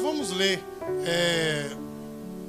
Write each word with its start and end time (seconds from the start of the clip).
Vamos 0.00 0.30
ler 0.30 0.62
é, 1.06 1.70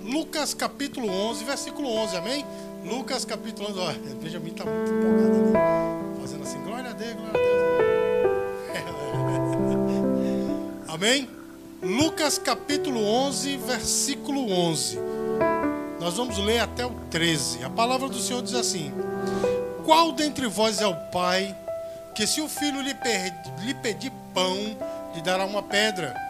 Lucas 0.04 0.54
capítulo 0.54 1.10
11, 1.10 1.44
versículo 1.44 1.90
11, 1.90 2.18
amém? 2.18 2.46
Lucas 2.84 3.26
capítulo 3.26 3.70
11, 3.70 3.80
olha, 3.80 4.00
Benjamin 4.22 4.52
está 4.52 4.66
muito 4.66 4.92
empolgado 4.92 5.36
ali, 5.36 6.22
fazendo 6.22 6.44
assim, 6.44 6.62
glória 6.64 6.90
a 6.90 6.94
Deus, 6.94 7.14
glória 7.14 7.30
a 7.30 7.34
Deus. 7.34 7.48
Amém? 10.88 11.30
Lucas 11.82 12.38
capítulo 12.38 13.00
11, 13.04 13.58
versículo 13.58 14.52
11. 14.52 15.00
Nós 16.00 16.16
vamos 16.16 16.38
ler 16.38 16.60
até 16.60 16.86
o 16.86 16.92
13. 17.12 17.64
A 17.64 17.70
palavra 17.70 18.10
do 18.10 18.20
Senhor 18.20 18.42
diz 18.42 18.56
assim: 18.56 18.92
Qual 19.86 20.12
dentre 20.12 20.48
vós 20.48 20.82
é 20.82 20.88
o 20.88 20.96
pai 21.12 21.56
que, 22.16 22.26
se 22.26 22.42
o 22.42 22.50
filho 22.50 22.82
lhe, 22.82 22.96
lhe 23.64 23.74
pedir 23.76 24.12
pão, 24.34 24.56
lhe 25.14 25.22
dará 25.22 25.46
uma 25.46 25.62
pedra? 25.62 26.27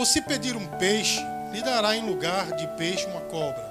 Ou 0.00 0.06
se 0.06 0.22
pedir 0.22 0.56
um 0.56 0.66
peixe, 0.78 1.20
lhe 1.52 1.60
dará 1.60 1.94
em 1.94 2.08
lugar 2.08 2.52
de 2.52 2.66
peixe 2.68 3.04
uma 3.04 3.20
cobra? 3.20 3.70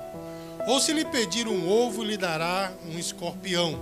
Ou 0.67 0.79
se 0.79 0.93
lhe 0.93 1.03
pedir 1.03 1.47
um 1.47 1.67
ovo, 1.67 2.03
lhe 2.03 2.15
dará 2.15 2.71
um 2.85 2.99
escorpião? 2.99 3.73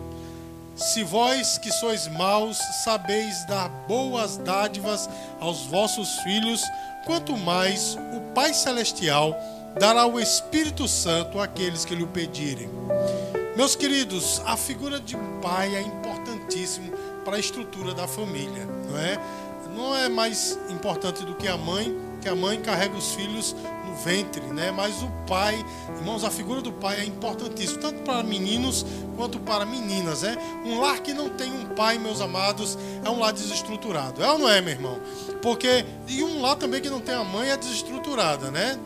Se 0.74 1.04
vós 1.04 1.58
que 1.58 1.70
sois 1.70 2.08
maus 2.08 2.58
sabeis 2.86 3.46
dar 3.48 3.68
boas 3.86 4.38
dádivas 4.38 5.10
aos 5.42 5.66
vossos 5.66 6.20
filhos, 6.20 6.64
quanto 7.06 7.36
mais 7.36 7.98
o 8.16 8.22
Pai 8.34 8.54
Celestial 8.54 9.36
dará 9.78 10.06
o 10.06 10.18
Espírito 10.18 10.88
Santo 10.88 11.42
àqueles 11.42 11.84
que 11.84 11.96
lhe 11.96 12.04
o 12.04 12.08
pedirem. 12.08 12.70
Meus 13.58 13.76
queridos, 13.76 14.42
a 14.46 14.56
figura 14.56 15.02
de 15.02 15.18
um 15.18 15.42
pai 15.42 15.76
é 15.76 15.82
importantíssimo 15.82 16.94
para 17.26 17.36
a 17.36 17.42
estrutura 17.42 17.94
da 17.94 18.08
família, 18.08 18.66
não 18.90 18.98
é? 18.98 19.20
Não 19.76 19.94
é 19.94 20.08
mais 20.08 20.58
importante 20.70 21.26
do 21.26 21.36
que 21.36 21.46
a 21.50 21.58
mãe, 21.58 22.07
que 22.22 22.30
a 22.30 22.36
mãe 22.36 22.60
carrega 22.62 22.96
os 22.96 23.14
filhos 23.14 23.56
no 23.86 23.96
ventre, 23.96 24.42
né? 24.42 24.72
Mas 24.72 25.02
o 25.02 25.10
pai, 25.28 25.64
irmãos, 25.98 26.24
a 26.24 26.30
figura 26.30 26.62
do 26.62 26.72
pai 26.72 27.02
é 27.02 27.06
importantíssima, 27.06 27.80
tanto 27.80 28.02
para 28.04 28.24
meninos 28.24 28.86
quanto 29.16 29.40
para 29.40 29.66
meninas, 29.66 30.22
né? 30.22 30.38
Um 30.66 30.80
lar 30.80 31.00
que 31.00 31.14
não 31.14 31.30
tem 31.30 31.52
um 31.52 31.66
pai, 31.76 31.98
meus 31.98 32.22
amados, 32.22 32.78
é 33.04 33.10
um 33.10 33.20
lar 33.20 33.34
desestruturado. 33.34 34.24
É 34.24 34.32
ou 34.32 34.40
não 34.40 34.50
é, 34.50 34.62
meu 34.62 34.74
irmão? 34.74 35.00
Porque 35.42 35.86
e 36.08 36.24
um 36.24 36.42
lar 36.42 36.56
também 36.56 36.82
que 36.82 36.90
não 36.90 37.00
tem 37.00 37.16
a 37.16 37.24
mãe 37.24 37.50
é 37.50 37.58
desestruturada, 37.58 38.52
né? 38.52 38.78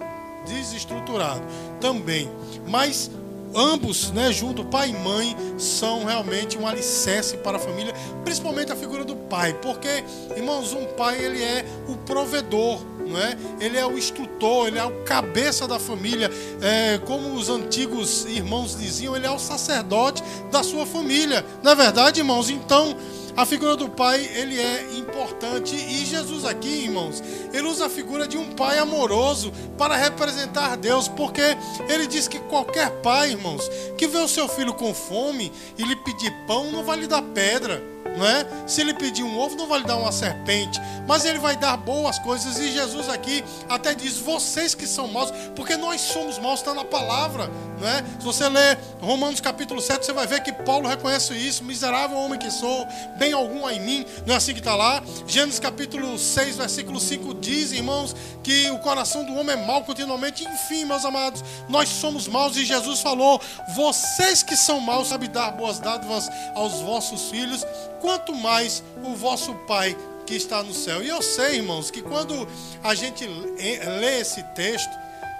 Desestruturado 0.45 1.43
também. 1.79 2.29
Mas 2.67 3.11
ambos, 3.55 4.11
né, 4.11 4.31
junto, 4.31 4.63
pai 4.63 4.89
e 4.89 4.93
mãe, 4.93 5.35
são 5.57 6.05
realmente 6.05 6.57
um 6.57 6.67
alicerce 6.67 7.37
para 7.37 7.57
a 7.57 7.59
família, 7.59 7.93
principalmente 8.23 8.71
a 8.71 8.75
figura 8.75 9.03
do 9.03 9.15
pai, 9.15 9.53
porque, 9.61 10.03
irmãos, 10.35 10.73
um 10.73 10.85
pai 10.85 11.23
ele 11.23 11.43
é 11.43 11.65
o 11.87 11.95
provedor, 11.97 12.79
não 13.05 13.19
é? 13.19 13.37
Ele 13.59 13.77
é 13.77 13.85
o 13.85 13.97
instrutor, 13.97 14.67
ele 14.67 14.79
é 14.79 14.85
o 14.85 15.03
cabeça 15.03 15.67
da 15.67 15.79
família, 15.79 16.29
é, 16.61 16.97
como 16.99 17.33
os 17.33 17.49
antigos 17.49 18.25
irmãos 18.25 18.77
diziam, 18.77 19.15
ele 19.15 19.25
é 19.25 19.31
o 19.31 19.39
sacerdote 19.39 20.23
da 20.51 20.63
sua 20.63 20.85
família. 20.85 21.45
Na 21.61 21.71
é 21.71 21.75
verdade, 21.75 22.19
irmãos, 22.19 22.49
então 22.49 22.95
a 23.35 23.45
figura 23.45 23.75
do 23.75 23.89
pai, 23.89 24.29
ele 24.35 24.59
é 24.59 24.97
importante. 24.97 25.75
E 25.75 26.05
Jesus 26.05 26.45
aqui, 26.45 26.83
irmãos, 26.85 27.23
ele 27.53 27.67
usa 27.67 27.85
a 27.85 27.89
figura 27.89 28.27
de 28.27 28.37
um 28.37 28.51
pai 28.53 28.77
amoroso 28.77 29.51
para 29.77 29.95
representar 29.95 30.77
Deus, 30.77 31.07
porque 31.07 31.41
ele 31.89 32.07
diz 32.07 32.27
que 32.27 32.39
qualquer 32.39 32.89
pai, 33.01 33.31
irmãos, 33.31 33.69
que 33.97 34.07
vê 34.07 34.17
o 34.19 34.27
seu 34.27 34.47
filho 34.47 34.73
com 34.73 34.93
fome 34.93 35.51
e 35.77 35.83
lhe 35.83 35.95
pedir 35.95 36.31
pão, 36.47 36.71
não 36.71 36.83
vai 36.83 36.97
lhe 36.97 37.07
dar 37.07 37.21
pedra 37.21 37.90
não 38.17 38.25
é? 38.25 38.45
Se 38.67 38.81
ele 38.81 38.93
pedir 38.93 39.23
um 39.23 39.37
ovo, 39.39 39.55
não 39.55 39.67
vai 39.67 39.79
lhe 39.79 39.85
dar 39.85 39.97
uma 39.97 40.11
serpente, 40.11 40.79
mas 41.07 41.25
ele 41.25 41.39
vai 41.39 41.55
dar 41.55 41.77
boas 41.77 42.19
coisas. 42.19 42.57
E 42.59 42.71
Jesus 42.71 43.09
aqui 43.09 43.43
até 43.69 43.93
diz: 43.93 44.17
vocês 44.17 44.75
que 44.75 44.87
são 44.87 45.07
maus, 45.07 45.31
porque 45.55 45.77
nós 45.77 46.01
somos 46.01 46.37
maus, 46.39 46.59
está 46.59 46.73
na 46.73 46.85
palavra, 46.85 47.49
não 47.79 47.87
é? 47.87 48.03
Se 48.19 48.25
você 48.25 48.47
ler 48.47 48.77
Romanos 48.99 49.39
capítulo 49.39 49.81
7, 49.81 50.05
você 50.05 50.13
vai 50.13 50.27
ver 50.27 50.41
que 50.41 50.51
Paulo 50.51 50.87
reconhece 50.87 51.33
isso: 51.33 51.63
miserável 51.63 52.17
homem 52.17 52.39
que 52.39 52.51
sou, 52.51 52.85
bem 53.17 53.33
algum 53.33 53.69
em 53.69 53.79
mim, 53.79 54.05
não 54.25 54.33
é 54.33 54.37
assim 54.37 54.53
que 54.53 54.59
está 54.59 54.75
lá? 54.75 55.01
Gênesis 55.27 55.59
capítulo 55.59 56.17
6, 56.17 56.57
versículo 56.57 56.99
5 56.99 57.33
diz, 57.35 57.71
irmãos, 57.71 58.15
que 58.43 58.69
o 58.71 58.79
coração 58.79 59.23
do 59.23 59.33
homem 59.35 59.55
é 59.55 59.65
mau 59.65 59.83
continuamente. 59.83 60.43
Enfim, 60.43 60.85
meus 60.85 61.05
amados, 61.05 61.43
nós 61.69 61.89
somos 61.89 62.27
maus 62.27 62.55
e 62.57 62.65
Jesus 62.65 62.99
falou: 62.99 63.39
vocês 63.75 64.43
que 64.43 64.55
são 64.55 64.79
maus, 64.79 65.07
sabem 65.07 65.29
dar 65.29 65.51
boas 65.51 65.79
dádivas 65.79 66.29
aos 66.55 66.81
vossos 66.81 67.29
filhos 67.29 67.65
quanto 68.01 68.35
mais 68.35 68.83
o 69.03 69.15
vosso 69.15 69.53
Pai 69.67 69.95
que 70.25 70.35
está 70.35 70.63
no 70.63 70.73
céu. 70.73 71.03
E 71.03 71.09
eu 71.09 71.21
sei, 71.21 71.57
irmãos, 71.57 71.91
que 71.91 72.01
quando 72.01 72.47
a 72.83 72.95
gente 72.95 73.25
lê 73.25 74.19
esse 74.19 74.43
texto, 74.55 74.91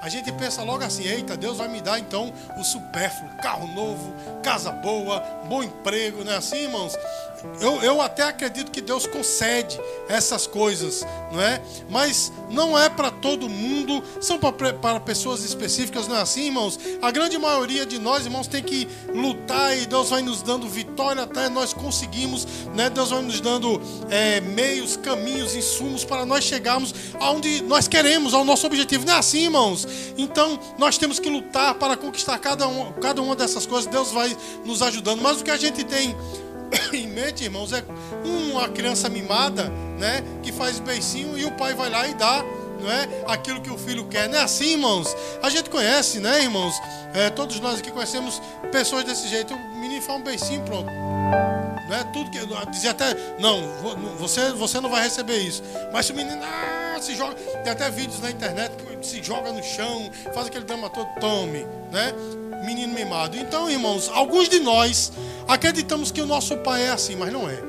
a 0.02 0.10
gente 0.10 0.32
pensa 0.32 0.64
logo 0.64 0.84
assim: 0.84 1.04
eita, 1.04 1.38
Deus 1.38 1.58
vai 1.58 1.68
me 1.68 1.80
dar 1.80 2.00
então 2.00 2.34
o 2.58 2.64
supérfluo, 2.64 3.30
carro 3.42 3.68
novo, 3.68 4.14
casa 4.42 4.72
boa, 4.72 5.20
bom 5.48 5.64
emprego, 5.64 6.24
não 6.24 6.32
é 6.32 6.38
assim, 6.38 6.64
irmãos? 6.64 6.98
Eu, 7.60 7.82
eu 7.82 8.02
até 8.02 8.24
acredito 8.24 8.72
que 8.72 8.82
Deus 8.82 9.08
concede 9.08 9.80
essas 10.08 10.46
coisas, 10.46 11.06
não 11.32 11.42
é? 11.42 11.62
Mas 11.90 12.32
não 12.50 12.78
é 12.78 12.90
para 12.90 13.10
todo 13.10 13.50
mundo, 13.50 14.04
são 14.20 14.38
para, 14.38 15.00
pessoas 15.00 15.44
específicas, 15.44 16.08
não 16.08 16.16
é 16.16 16.22
assim, 16.22 16.46
irmãos? 16.46 16.80
A 17.02 17.10
grande 17.12 17.38
maioria 17.38 17.86
de 17.86 18.00
nós, 18.00 18.26
irmãos, 18.26 18.48
tem 18.48 18.62
que 18.62 18.88
lutar 19.14 19.78
e 19.78 19.86
Deus 19.86 20.10
vai 20.10 20.22
nos 20.22 20.42
dando 20.42 20.68
vitória 20.68 21.24
até 21.24 21.50
nós 21.50 21.74
conseguimos, 21.74 22.46
né? 22.76 22.90
Deus 22.90 23.10
vai 23.10 23.22
nos 23.22 23.42
dando 23.42 23.82
é, 24.10 24.40
meios, 24.42 24.98
caminhos, 24.98 25.56
insumos 25.56 26.04
para 26.04 26.26
nós 26.26 26.44
chegarmos 26.44 26.94
aonde 27.20 27.64
nós 27.64 27.88
queremos, 27.88 28.34
ao 28.34 28.46
nosso 28.46 28.68
objetivo, 28.68 29.06
não 29.06 29.14
é 29.14 29.18
assim, 29.18 29.44
irmãos? 29.46 29.88
Então 30.18 30.60
nós 30.78 30.98
temos 30.98 31.20
que 31.20 31.30
lutar 31.30 31.76
para 31.76 31.98
conquistar 31.98 32.38
cada, 32.38 32.68
um, 32.68 32.92
cada 32.94 33.22
uma 33.22 33.36
dessas 33.36 33.66
coisas, 33.66 33.90
Deus 33.90 34.12
vai 34.12 34.36
nos 34.66 34.82
ajudando, 34.82 35.22
mas 35.22 35.42
o 35.42 35.44
que 35.44 35.52
a 35.52 35.58
gente 35.58 35.84
tem 35.84 36.16
em 36.94 37.08
mente, 37.08 37.44
irmãos, 37.44 37.72
é 37.74 37.84
uma 38.24 38.70
criança 38.70 39.10
mimada, 39.10 39.70
né, 39.98 40.24
que 40.42 40.52
faz 40.52 40.80
beicinho 40.80 41.38
e 41.38 41.46
o 41.46 41.52
pai 41.52 41.74
vai 41.74 41.90
lá 41.90 42.08
e 42.08 42.14
dá, 42.14 42.44
não 42.82 42.92
é, 42.92 43.08
aquilo 43.28 43.62
que 43.62 43.70
o 43.70 43.78
filho 43.78 44.06
quer. 44.06 44.28
Não 44.28 44.40
é 44.40 44.44
assim, 44.44 44.72
irmãos? 44.72 45.16
A 45.42 45.50
gente 45.50 45.70
conhece, 45.70 46.20
né, 46.20 46.44
irmãos? 46.44 46.74
É, 47.14 47.30
todos 47.30 47.60
nós 47.60 47.80
aqui 47.80 47.92
conhecemos 47.92 48.42
pessoas 48.72 49.04
desse 49.04 49.28
jeito. 49.28 49.54
O 49.54 49.80
menino 49.80 50.02
faz 50.02 50.20
um 50.20 50.24
beicinho, 50.24 50.64
pronto. 50.64 50.90
Não 50.90 51.96
é 51.96 52.04
tudo 52.06 52.32
que 52.32 52.40
dizia 52.72 52.92
até, 52.92 53.14
não, 53.38 53.62
você, 54.18 54.52
você 54.54 54.80
não 54.80 54.90
vai 54.90 55.04
receber 55.04 55.38
isso. 55.40 55.62
Mas 55.92 56.06
se 56.06 56.14
o 56.14 56.16
menino 56.16 56.42
ah, 56.42 56.98
se 57.02 57.16
joga, 57.16 57.36
tem 57.36 57.72
até 57.72 57.90
vídeos 57.92 58.20
na 58.22 58.32
internet 58.32 58.72
que 58.78 59.06
se 59.06 59.22
joga 59.22 59.52
no 59.52 59.62
chão, 59.62 60.10
faz 60.34 60.48
aquele 60.48 60.66
drama 60.66 60.90
todo, 60.90 61.08
tome, 61.20 61.66
né? 61.92 62.14
Menino 62.66 62.94
mimado. 62.94 63.38
Então, 63.38 63.70
irmãos, 63.70 64.10
alguns 64.14 64.48
de 64.48 64.60
nós 64.60 65.12
Acreditamos 65.52 66.12
que 66.12 66.22
o 66.22 66.26
nosso 66.26 66.56
Pai 66.58 66.84
é 66.84 66.90
assim, 66.92 67.16
mas 67.16 67.32
não 67.32 67.50
é. 67.50 67.62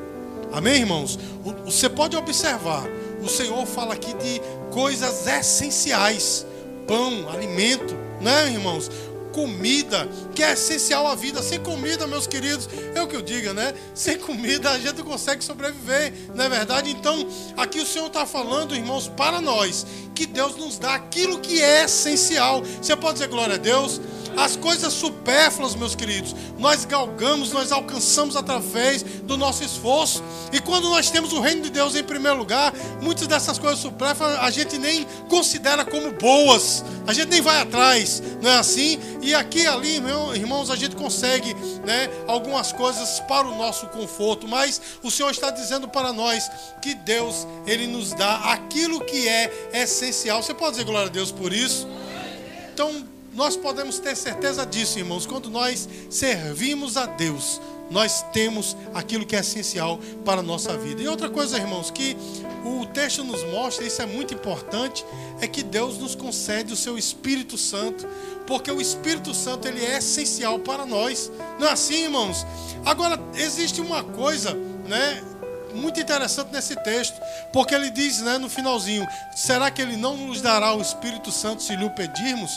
Amém, 0.52 0.80
irmãos? 0.80 1.18
Você 1.64 1.88
pode 1.88 2.16
observar, 2.16 2.86
o 3.20 3.28
Senhor 3.28 3.66
fala 3.66 3.94
aqui 3.94 4.14
de 4.14 4.40
coisas 4.70 5.26
essenciais: 5.26 6.46
pão, 6.86 7.28
alimento, 7.28 7.92
né, 8.20 8.52
irmãos? 8.52 8.88
Comida, 9.32 10.06
que 10.34 10.42
é 10.42 10.52
essencial 10.52 11.06
à 11.06 11.14
vida. 11.16 11.42
Sem 11.42 11.58
comida, 11.58 12.06
meus 12.06 12.26
queridos, 12.26 12.68
é 12.94 13.02
o 13.02 13.08
que 13.08 13.16
eu 13.16 13.22
digo, 13.22 13.52
né? 13.52 13.74
Sem 13.94 14.16
comida 14.16 14.70
a 14.70 14.78
gente 14.78 14.98
não 14.98 15.04
consegue 15.04 15.42
sobreviver, 15.42 16.12
não 16.34 16.44
é 16.44 16.48
verdade? 16.50 16.90
Então, 16.90 17.26
aqui 17.56 17.80
o 17.80 17.86
Senhor 17.86 18.06
está 18.06 18.24
falando, 18.24 18.76
irmãos, 18.76 19.08
para 19.08 19.40
nós, 19.40 19.86
que 20.14 20.26
Deus 20.26 20.54
nos 20.56 20.78
dá 20.78 20.94
aquilo 20.94 21.40
que 21.40 21.62
é 21.62 21.84
essencial. 21.84 22.62
Você 22.80 22.94
pode 22.94 23.14
dizer 23.14 23.28
glória 23.28 23.54
a 23.54 23.58
Deus? 23.58 24.00
As 24.36 24.56
coisas 24.56 24.92
supérfluas, 24.92 25.74
meus 25.74 25.94
queridos, 25.94 26.34
nós 26.58 26.84
galgamos, 26.84 27.52
nós 27.52 27.70
alcançamos 27.70 28.36
através 28.36 29.02
do 29.02 29.36
nosso 29.36 29.62
esforço. 29.62 30.22
E 30.52 30.60
quando 30.60 30.88
nós 30.88 31.10
temos 31.10 31.32
o 31.32 31.40
reino 31.40 31.62
de 31.62 31.70
Deus 31.70 31.94
em 31.94 32.02
primeiro 32.02 32.38
lugar, 32.38 32.72
muitas 33.00 33.26
dessas 33.26 33.58
coisas 33.58 33.78
supérfluas 33.78 34.38
a 34.38 34.50
gente 34.50 34.78
nem 34.78 35.04
considera 35.28 35.84
como 35.84 36.12
boas, 36.12 36.84
a 37.06 37.12
gente 37.12 37.28
nem 37.28 37.40
vai 37.40 37.60
atrás, 37.60 38.22
não 38.42 38.50
é 38.50 38.58
assim? 38.58 38.98
E 39.20 39.34
aqui 39.34 39.66
ali, 39.66 39.96
irmãos, 40.34 40.70
a 40.70 40.76
gente 40.76 40.96
consegue 40.96 41.54
né, 41.84 42.08
algumas 42.26 42.72
coisas 42.72 43.20
para 43.20 43.46
o 43.46 43.56
nosso 43.56 43.86
conforto, 43.88 44.48
mas 44.48 44.80
o 45.02 45.10
Senhor 45.10 45.30
está 45.30 45.50
dizendo 45.50 45.88
para 45.88 46.12
nós 46.12 46.50
que 46.80 46.94
Deus, 46.94 47.46
Ele 47.66 47.86
nos 47.86 48.12
dá 48.12 48.36
aquilo 48.52 49.04
que 49.04 49.28
é 49.28 49.70
essencial. 49.72 50.42
Você 50.42 50.54
pode 50.54 50.72
dizer 50.72 50.84
glória 50.84 51.08
a 51.08 51.12
Deus 51.12 51.30
por 51.30 51.52
isso? 51.52 51.88
Então, 52.72 53.04
nós 53.34 53.56
podemos 53.56 53.98
ter 53.98 54.14
certeza 54.14 54.66
disso, 54.66 54.98
irmãos, 54.98 55.26
quando 55.26 55.48
nós 55.48 55.88
servimos 56.10 56.96
a 56.96 57.06
Deus, 57.06 57.60
nós 57.90 58.24
temos 58.32 58.76
aquilo 58.94 59.26
que 59.26 59.36
é 59.36 59.40
essencial 59.40 59.98
para 60.24 60.40
a 60.40 60.42
nossa 60.42 60.76
vida. 60.76 61.02
E 61.02 61.08
outra 61.08 61.28
coisa, 61.28 61.58
irmãos, 61.58 61.90
que 61.90 62.16
o 62.64 62.86
texto 62.86 63.24
nos 63.24 63.42
mostra, 63.44 63.86
isso 63.86 64.00
é 64.00 64.06
muito 64.06 64.34
importante, 64.34 65.04
é 65.40 65.46
que 65.46 65.62
Deus 65.62 65.98
nos 65.98 66.14
concede 66.14 66.72
o 66.72 66.76
seu 66.76 66.96
Espírito 66.96 67.58
Santo, 67.58 68.06
porque 68.46 68.70
o 68.70 68.80
Espírito 68.80 69.34
Santo 69.34 69.66
ele 69.66 69.84
é 69.84 69.98
essencial 69.98 70.58
para 70.58 70.86
nós. 70.86 71.30
Não 71.58 71.66
é 71.66 71.72
assim, 71.72 72.04
irmãos? 72.04 72.46
Agora 72.84 73.18
existe 73.34 73.80
uma 73.80 74.02
coisa, 74.02 74.54
né, 74.86 75.22
muito 75.74 75.98
interessante 76.00 76.52
nesse 76.52 76.76
texto, 76.76 77.18
porque 77.52 77.74
ele 77.74 77.90
diz 77.90 78.20
né, 78.20 78.38
no 78.38 78.48
finalzinho: 78.48 79.06
será 79.34 79.70
que 79.70 79.80
ele 79.80 79.96
não 79.96 80.16
nos 80.16 80.40
dará 80.40 80.74
o 80.74 80.82
Espírito 80.82 81.32
Santo 81.32 81.62
se 81.62 81.74
lhe 81.74 81.84
o 81.84 81.90
pedirmos? 81.90 82.50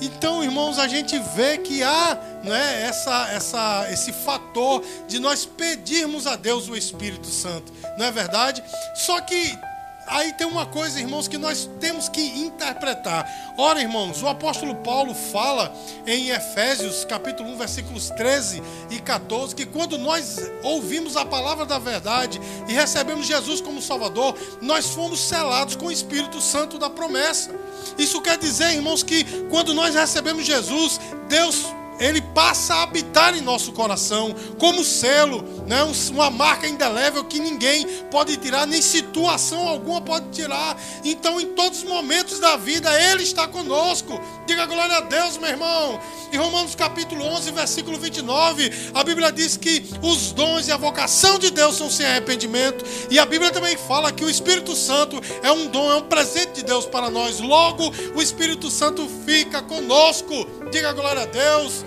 Então, 0.00 0.42
irmãos, 0.42 0.78
a 0.78 0.88
gente 0.88 1.18
vê 1.34 1.58
que 1.58 1.82
há 1.82 2.18
né, 2.42 2.82
essa, 2.82 3.28
essa, 3.30 3.88
esse 3.90 4.12
fator 4.12 4.82
de 5.06 5.18
nós 5.18 5.44
pedirmos 5.44 6.26
a 6.26 6.36
Deus 6.36 6.68
o 6.68 6.76
Espírito 6.76 7.26
Santo, 7.26 7.72
não 7.98 8.06
é 8.06 8.10
verdade? 8.10 8.62
Só 8.94 9.20
que 9.20 9.58
aí 10.06 10.32
tem 10.34 10.46
uma 10.46 10.66
coisa, 10.66 11.00
irmãos, 11.00 11.26
que 11.26 11.36
nós 11.36 11.68
temos 11.80 12.08
que 12.08 12.20
interpretar. 12.20 13.54
Ora, 13.58 13.80
irmãos, 13.80 14.22
o 14.22 14.28
apóstolo 14.28 14.74
Paulo 14.76 15.14
fala 15.14 15.74
em 16.06 16.30
Efésios, 16.30 17.04
capítulo 17.04 17.50
1, 17.50 17.56
versículos 17.56 18.10
13 18.10 18.62
e 18.90 18.98
14, 19.00 19.54
que 19.54 19.66
quando 19.66 19.98
nós 19.98 20.38
ouvimos 20.62 21.16
a 21.16 21.24
palavra 21.24 21.66
da 21.66 21.78
verdade 21.78 22.40
e 22.68 22.72
recebemos 22.72 23.26
Jesus 23.26 23.60
como 23.60 23.82
Salvador, 23.82 24.36
nós 24.62 24.86
fomos 24.90 25.20
selados 25.20 25.74
com 25.74 25.86
o 25.86 25.92
Espírito 25.92 26.40
Santo 26.40 26.78
da 26.78 26.88
promessa. 26.88 27.65
Isso 27.98 28.20
quer 28.20 28.38
dizer, 28.38 28.72
irmãos, 28.72 29.02
que 29.02 29.24
quando 29.50 29.74
nós 29.74 29.94
recebemos 29.94 30.44
Jesus, 30.44 31.00
Deus 31.28 31.66
ele 31.98 32.20
passa 32.20 32.74
a 32.74 32.82
habitar 32.82 33.36
em 33.36 33.40
nosso 33.40 33.72
coração 33.72 34.34
como 34.58 34.84
selo, 34.84 35.42
né? 35.66 35.82
uma 36.10 36.30
marca 36.30 36.68
indelével 36.68 37.24
que 37.24 37.38
ninguém 37.38 37.86
pode 38.10 38.36
tirar, 38.36 38.66
nem 38.66 38.82
situação 38.82 39.66
alguma 39.66 40.00
pode 40.00 40.28
tirar. 40.30 40.76
Então, 41.04 41.40
em 41.40 41.46
todos 41.54 41.78
os 41.78 41.84
momentos 41.84 42.38
da 42.38 42.56
vida, 42.56 42.90
Ele 43.10 43.22
está 43.22 43.46
conosco. 43.48 44.20
Diga 44.46 44.66
glória 44.66 44.96
a 44.96 45.00
Deus, 45.00 45.38
meu 45.38 45.50
irmão. 45.50 46.00
Em 46.32 46.36
Romanos 46.36 46.74
capítulo 46.74 47.24
11, 47.24 47.52
versículo 47.52 47.98
29, 47.98 48.90
a 48.92 49.04
Bíblia 49.04 49.30
diz 49.30 49.56
que 49.56 49.84
os 50.02 50.32
dons 50.32 50.66
e 50.68 50.72
a 50.72 50.76
vocação 50.76 51.38
de 51.38 51.50
Deus 51.50 51.76
são 51.76 51.90
sem 51.90 52.04
arrependimento. 52.04 52.84
E 53.10 53.18
a 53.18 53.24
Bíblia 53.24 53.50
também 53.50 53.76
fala 53.76 54.12
que 54.12 54.24
o 54.24 54.30
Espírito 54.30 54.74
Santo 54.74 55.20
é 55.42 55.50
um 55.50 55.68
dom, 55.68 55.90
é 55.90 55.96
um 55.96 56.02
presente 56.02 56.52
de 56.54 56.64
Deus 56.64 56.84
para 56.84 57.10
nós. 57.10 57.40
Logo, 57.40 57.92
o 58.14 58.20
Espírito 58.20 58.70
Santo 58.70 59.08
fica 59.24 59.62
conosco. 59.62 60.34
Diga 60.70 60.92
glória 60.92 61.22
a 61.22 61.26
Deus. 61.26 61.84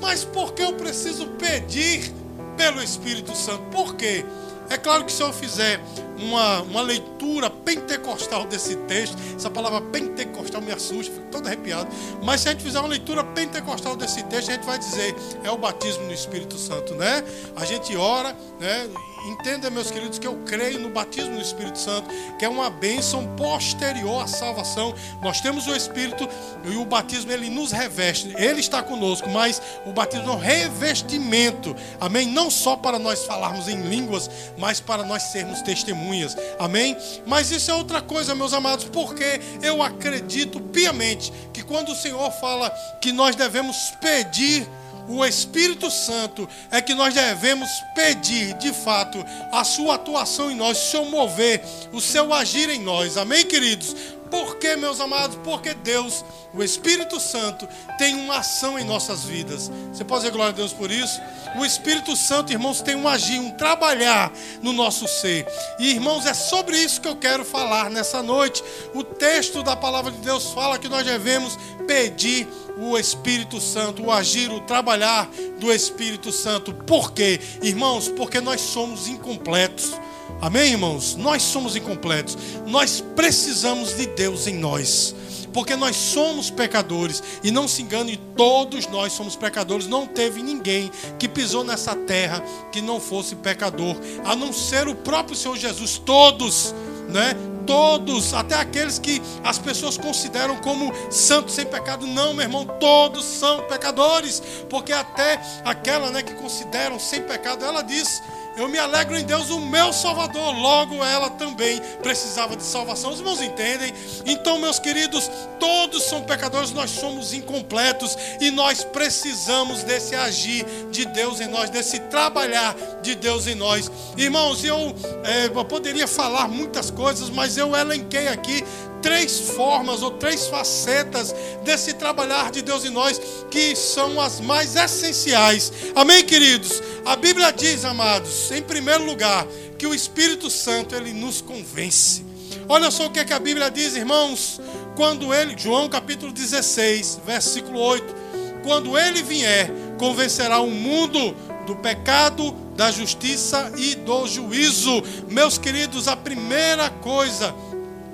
Mas 0.00 0.24
por 0.24 0.54
que 0.54 0.62
eu 0.62 0.72
preciso 0.74 1.26
pedir 1.26 2.12
pelo 2.56 2.82
Espírito 2.82 3.36
Santo? 3.36 3.62
Por 3.70 3.94
quê? 3.94 4.24
É 4.70 4.76
claro 4.76 5.04
que 5.04 5.12
se 5.12 5.20
eu 5.20 5.32
fizer 5.32 5.80
uma, 6.16 6.62
uma 6.62 6.80
leitura 6.80 7.50
pentecostal 7.50 8.44
desse 8.44 8.76
texto, 8.76 9.16
essa 9.34 9.50
palavra 9.50 9.80
pentecostal 9.80 10.60
me 10.60 10.70
assusta, 10.70 11.12
fico 11.12 11.26
todo 11.26 11.46
arrepiado. 11.46 11.88
Mas 12.22 12.42
se 12.42 12.48
a 12.48 12.52
gente 12.52 12.62
fizer 12.62 12.78
uma 12.78 12.88
leitura 12.88 13.24
pentecostal 13.24 13.96
desse 13.96 14.22
texto, 14.24 14.50
a 14.50 14.52
gente 14.52 14.64
vai 14.64 14.78
dizer, 14.78 15.14
é 15.42 15.50
o 15.50 15.58
batismo 15.58 16.04
no 16.04 16.12
Espírito 16.12 16.56
Santo, 16.56 16.94
né? 16.94 17.24
A 17.56 17.64
gente 17.64 17.96
ora, 17.96 18.36
né? 18.60 18.88
Entenda, 19.26 19.68
meus 19.68 19.90
queridos, 19.90 20.18
que 20.18 20.26
eu 20.26 20.36
creio 20.46 20.78
no 20.78 20.88
batismo 20.88 21.34
do 21.34 21.42
Espírito 21.42 21.78
Santo, 21.78 22.08
que 22.38 22.44
é 22.44 22.48
uma 22.48 22.70
bênção 22.70 23.26
posterior 23.36 24.22
à 24.22 24.26
salvação. 24.26 24.94
Nós 25.22 25.40
temos 25.40 25.66
o 25.66 25.76
Espírito 25.76 26.28
e 26.64 26.76
o 26.76 26.84
batismo 26.84 27.30
ele 27.30 27.50
nos 27.50 27.70
reveste, 27.70 28.34
ele 28.38 28.60
está 28.60 28.82
conosco, 28.82 29.28
mas 29.28 29.60
o 29.84 29.92
batismo 29.92 30.30
é 30.30 30.34
um 30.34 30.38
revestimento, 30.38 31.76
amém? 32.00 32.26
Não 32.28 32.50
só 32.50 32.76
para 32.76 32.98
nós 32.98 33.24
falarmos 33.24 33.68
em 33.68 33.80
línguas, 33.82 34.30
mas 34.56 34.80
para 34.80 35.04
nós 35.04 35.24
sermos 35.24 35.60
testemunhas, 35.62 36.36
amém? 36.58 36.96
Mas 37.26 37.50
isso 37.50 37.70
é 37.70 37.74
outra 37.74 38.00
coisa, 38.00 38.34
meus 38.34 38.54
amados, 38.54 38.86
porque 38.86 39.40
eu 39.62 39.82
acredito 39.82 40.60
piamente 40.60 41.32
que 41.52 41.62
quando 41.62 41.92
o 41.92 41.96
Senhor 41.96 42.30
fala 42.32 42.70
que 43.00 43.12
nós 43.12 43.36
devemos 43.36 43.92
pedir 44.00 44.66
o 45.10 45.24
Espírito 45.24 45.90
Santo 45.90 46.48
é 46.70 46.80
que 46.80 46.94
nós 46.94 47.12
devemos 47.12 47.68
pedir, 47.94 48.54
de 48.54 48.72
fato, 48.72 49.24
a 49.52 49.64
sua 49.64 49.96
atuação 49.96 50.50
em 50.50 50.54
nós, 50.54 50.78
o 50.78 50.90
seu 50.90 51.04
mover, 51.06 51.62
o 51.92 52.00
seu 52.00 52.32
agir 52.32 52.70
em 52.70 52.80
nós. 52.80 53.16
Amém, 53.16 53.44
queridos? 53.44 53.94
Por 54.30 54.56
que, 54.56 54.76
meus 54.76 55.00
amados? 55.00 55.36
Porque 55.42 55.74
Deus, 55.74 56.24
o 56.54 56.62
Espírito 56.62 57.18
Santo, 57.18 57.68
tem 57.98 58.14
uma 58.14 58.38
ação 58.38 58.78
em 58.78 58.84
nossas 58.84 59.24
vidas. 59.24 59.70
Você 59.92 60.04
pode 60.04 60.22
dizer 60.22 60.32
glória 60.32 60.52
a 60.52 60.56
Deus 60.56 60.72
por 60.72 60.90
isso? 60.90 61.20
O 61.56 61.64
Espírito 61.64 62.14
Santo, 62.14 62.52
irmãos, 62.52 62.80
tem 62.80 62.94
um 62.94 63.08
agir, 63.08 63.40
um 63.40 63.50
trabalhar 63.50 64.32
no 64.62 64.72
nosso 64.72 65.08
ser. 65.08 65.46
E, 65.78 65.90
irmãos, 65.90 66.26
é 66.26 66.34
sobre 66.34 66.78
isso 66.78 67.00
que 67.00 67.08
eu 67.08 67.16
quero 67.16 67.44
falar 67.44 67.90
nessa 67.90 68.22
noite. 68.22 68.62
O 68.94 69.02
texto 69.02 69.62
da 69.62 69.74
palavra 69.74 70.12
de 70.12 70.18
Deus 70.18 70.52
fala 70.52 70.78
que 70.78 70.88
nós 70.88 71.04
devemos 71.04 71.58
pedir 71.86 72.46
o 72.78 72.96
Espírito 72.96 73.60
Santo, 73.60 74.04
o 74.04 74.12
agir, 74.12 74.50
o 74.50 74.60
trabalhar 74.60 75.28
do 75.58 75.72
Espírito 75.72 76.30
Santo. 76.30 76.72
Por 76.72 77.12
quê? 77.12 77.40
Irmãos, 77.62 78.08
porque 78.08 78.40
nós 78.40 78.60
somos 78.60 79.08
incompletos. 79.08 79.92
Amém, 80.40 80.72
irmãos? 80.72 81.16
Nós 81.16 81.42
somos 81.42 81.76
incompletos. 81.76 82.36
Nós 82.66 83.04
precisamos 83.14 83.94
de 83.96 84.06
Deus 84.06 84.46
em 84.46 84.54
nós. 84.54 85.14
Porque 85.52 85.76
nós 85.76 85.94
somos 85.94 86.48
pecadores. 86.48 87.22
E 87.44 87.50
não 87.50 87.68
se 87.68 87.82
engane, 87.82 88.16
todos 88.34 88.86
nós 88.86 89.12
somos 89.12 89.36
pecadores. 89.36 89.86
Não 89.86 90.06
teve 90.06 90.42
ninguém 90.42 90.90
que 91.18 91.28
pisou 91.28 91.62
nessa 91.62 91.94
terra 91.94 92.42
que 92.72 92.80
não 92.80 92.98
fosse 92.98 93.36
pecador. 93.36 93.94
A 94.24 94.34
não 94.34 94.50
ser 94.50 94.88
o 94.88 94.94
próprio 94.94 95.36
Senhor 95.36 95.58
Jesus. 95.58 95.98
Todos, 95.98 96.74
né? 97.10 97.34
Todos, 97.66 98.32
até 98.32 98.54
aqueles 98.54 98.98
que 98.98 99.20
as 99.44 99.58
pessoas 99.58 99.98
consideram 99.98 100.56
como 100.56 100.90
santos 101.10 101.54
sem 101.54 101.66
pecado. 101.66 102.06
Não, 102.06 102.32
meu 102.32 102.44
irmão, 102.44 102.64
todos 102.80 103.26
são 103.26 103.64
pecadores. 103.64 104.42
Porque 104.70 104.92
até 104.92 105.38
aquela 105.66 106.10
né, 106.10 106.22
que 106.22 106.32
consideram 106.34 106.98
sem 106.98 107.22
pecado, 107.22 107.62
ela 107.62 107.82
diz 107.82 108.22
eu 108.56 108.68
me 108.68 108.78
alegro 108.78 109.16
em 109.16 109.24
Deus, 109.24 109.50
o 109.50 109.60
meu 109.60 109.92
Salvador. 109.92 110.54
Logo, 110.58 111.04
ela 111.04 111.30
também 111.30 111.80
precisava 112.02 112.56
de 112.56 112.62
salvação. 112.62 113.10
Os 113.10 113.18
irmãos 113.18 113.40
entendem? 113.40 113.92
Então, 114.26 114.58
meus 114.58 114.78
queridos, 114.78 115.30
todos 115.58 116.02
são 116.04 116.22
pecadores, 116.22 116.72
nós 116.72 116.90
somos 116.90 117.32
incompletos 117.32 118.16
e 118.40 118.50
nós 118.50 118.84
precisamos 118.84 119.82
desse 119.82 120.14
agir 120.14 120.64
de 120.90 121.04
Deus 121.06 121.40
em 121.40 121.46
nós, 121.46 121.70
desse 121.70 121.98
trabalhar 122.00 122.74
de 123.02 123.14
Deus 123.14 123.46
em 123.46 123.54
nós. 123.54 123.90
Irmãos, 124.16 124.64
eu, 124.64 124.94
é, 125.24 125.46
eu 125.46 125.64
poderia 125.64 126.06
falar 126.06 126.48
muitas 126.48 126.90
coisas, 126.90 127.30
mas 127.30 127.56
eu 127.56 127.74
elenquei 127.74 128.28
aqui 128.28 128.64
três 129.02 129.50
formas 129.50 130.02
ou 130.02 130.12
três 130.12 130.46
facetas 130.46 131.34
desse 131.64 131.94
trabalhar 131.94 132.50
de 132.50 132.62
Deus 132.62 132.84
em 132.84 132.90
nós 132.90 133.20
que 133.50 133.74
são 133.74 134.20
as 134.20 134.40
mais 134.40 134.76
essenciais. 134.76 135.72
Amém, 135.94 136.24
queridos? 136.24 136.82
A 137.04 137.16
Bíblia 137.16 137.52
diz, 137.52 137.84
amados, 137.84 138.50
em 138.50 138.62
primeiro 138.62 139.04
lugar, 139.04 139.46
que 139.78 139.86
o 139.86 139.94
Espírito 139.94 140.50
Santo 140.50 140.94
ele 140.94 141.12
nos 141.12 141.40
convence. 141.40 142.24
Olha 142.68 142.90
só 142.90 143.06
o 143.06 143.10
que, 143.10 143.18
é 143.18 143.24
que 143.24 143.32
a 143.32 143.38
Bíblia 143.38 143.70
diz, 143.70 143.96
irmãos, 143.96 144.60
quando 144.94 145.32
ele, 145.34 145.54
João 145.56 145.88
capítulo 145.88 146.32
16, 146.32 147.20
versículo 147.26 147.80
8, 147.80 148.14
quando 148.62 148.98
ele 148.98 149.22
vier, 149.22 149.70
convencerá 149.98 150.60
o 150.60 150.70
mundo 150.70 151.34
do 151.66 151.76
pecado, 151.76 152.52
da 152.76 152.90
justiça 152.90 153.72
e 153.76 153.94
do 153.94 154.26
juízo. 154.26 155.02
Meus 155.28 155.58
queridos, 155.58 156.08
a 156.08 156.16
primeira 156.16 156.90
coisa 156.90 157.54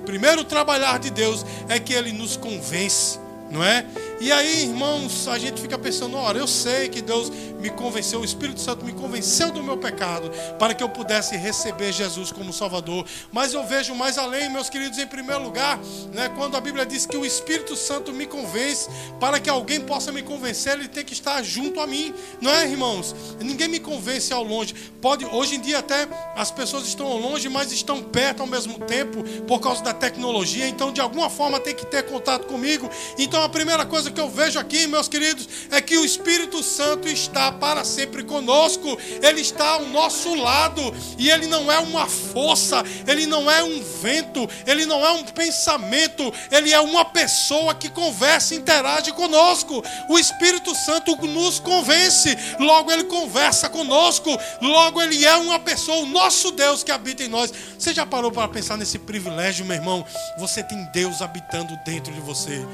primeiro 0.07 0.45
trabalhar 0.45 0.99
de 0.99 1.09
Deus 1.09 1.45
é 1.67 1.77
que 1.77 1.91
ele 1.91 2.13
nos 2.13 2.37
convence, 2.37 3.19
não 3.51 3.61
é? 3.61 3.85
E 4.19 4.31
aí, 4.31 4.63
irmãos, 4.63 5.27
a 5.27 5.37
gente 5.37 5.61
fica 5.61 5.77
pensando: 5.77 6.17
ora, 6.17 6.37
eu 6.39 6.47
sei 6.47 6.89
que 6.89 7.01
Deus 7.01 7.29
me 7.59 7.69
convenceu, 7.69 8.21
o 8.21 8.25
Espírito 8.25 8.59
Santo 8.59 8.83
me 8.83 8.91
convenceu 8.91 9.51
do 9.51 9.61
meu 9.61 9.77
pecado, 9.77 10.31
para 10.57 10.73
que 10.73 10.83
eu 10.83 10.89
pudesse 10.89 11.35
receber 11.37 11.91
Jesus 11.91 12.31
como 12.31 12.51
Salvador. 12.51 13.05
Mas 13.31 13.53
eu 13.53 13.65
vejo 13.65 13.93
mais 13.93 14.17
além, 14.17 14.49
meus 14.49 14.69
queridos, 14.69 14.97
em 14.97 15.05
primeiro 15.05 15.43
lugar, 15.43 15.79
né, 16.13 16.29
quando 16.35 16.57
a 16.57 16.61
Bíblia 16.61 16.85
diz 16.85 17.05
que 17.05 17.17
o 17.17 17.25
Espírito 17.25 17.75
Santo 17.75 18.11
me 18.11 18.25
convence, 18.25 18.89
para 19.19 19.39
que 19.39 19.49
alguém 19.49 19.79
possa 19.81 20.11
me 20.11 20.23
convencer, 20.23 20.73
ele 20.73 20.87
tem 20.87 21.05
que 21.05 21.13
estar 21.13 21.43
junto 21.43 21.79
a 21.79 21.87
mim, 21.87 22.13
não 22.41 22.51
é, 22.51 22.67
irmãos? 22.67 23.15
Ninguém 23.39 23.67
me 23.67 23.79
convence 23.79 24.33
ao 24.33 24.43
longe. 24.43 24.73
Pode, 25.01 25.25
hoje 25.25 25.55
em 25.55 25.61
dia 25.61 25.79
até 25.79 26.07
as 26.35 26.49
pessoas 26.49 26.87
estão 26.87 27.05
ao 27.05 27.17
longe, 27.17 27.49
mas 27.49 27.71
estão 27.71 28.01
perto 28.01 28.41
ao 28.41 28.47
mesmo 28.47 28.79
tempo 28.79 29.23
por 29.47 29.59
causa 29.59 29.83
da 29.83 29.93
tecnologia. 29.93 30.67
Então, 30.67 30.91
de 30.91 31.01
alguma 31.01 31.29
forma, 31.29 31.59
tem 31.59 31.75
que 31.75 31.85
ter 31.85 32.03
contato 32.03 32.47
comigo. 32.47 32.89
Então, 33.17 33.43
a 33.43 33.49
primeira 33.49 33.85
coisa 33.85 34.06
coisa 34.07 34.11
que 34.11 34.21
eu 34.21 34.29
vejo 34.29 34.59
aqui, 34.59 34.87
meus 34.87 35.07
queridos, 35.07 35.47
é 35.71 35.81
que 35.81 35.97
o 35.97 36.05
Espírito 36.05 36.63
Santo 36.63 37.07
está 37.07 37.51
para 37.51 37.83
sempre 37.83 38.23
conosco, 38.23 38.97
ele 39.21 39.41
está 39.41 39.71
ao 39.71 39.85
nosso 39.85 40.33
lado, 40.35 40.81
e 41.17 41.29
ele 41.29 41.47
não 41.47 41.71
é 41.71 41.79
uma 41.79 42.07
força, 42.07 42.83
ele 43.07 43.25
não 43.25 43.49
é 43.49 43.63
um 43.63 43.81
vento, 44.01 44.47
ele 44.65 44.85
não 44.85 45.05
é 45.05 45.11
um 45.11 45.23
pensamento, 45.23 46.33
ele 46.51 46.73
é 46.73 46.79
uma 46.79 47.05
pessoa 47.05 47.73
que 47.75 47.89
conversa 47.89 48.53
e 48.53 48.57
interage 48.57 49.11
conosco. 49.13 49.83
O 50.09 50.17
Espírito 50.17 50.73
Santo 50.75 51.15
nos 51.27 51.59
convence, 51.59 52.37
logo 52.59 52.91
ele 52.91 53.05
conversa 53.05 53.69
conosco, 53.69 54.29
logo 54.61 55.01
ele 55.01 55.25
é 55.25 55.35
uma 55.37 55.59
pessoa, 55.59 56.03
o 56.03 56.05
nosso 56.05 56.51
Deus 56.51 56.83
que 56.83 56.91
habita 56.91 57.23
em 57.23 57.27
nós. 57.27 57.51
Você 57.77 57.93
já 57.93 58.05
parou 58.05 58.31
para 58.31 58.47
pensar 58.47 58.77
nesse 58.77 58.99
privilégio, 58.99 59.65
meu 59.65 59.75
irmão? 59.75 60.05
Você 60.39 60.63
tem 60.63 60.83
Deus 60.93 61.21
habitando 61.21 61.77
dentro 61.85 62.13
de 62.13 62.21
você. 62.21 62.65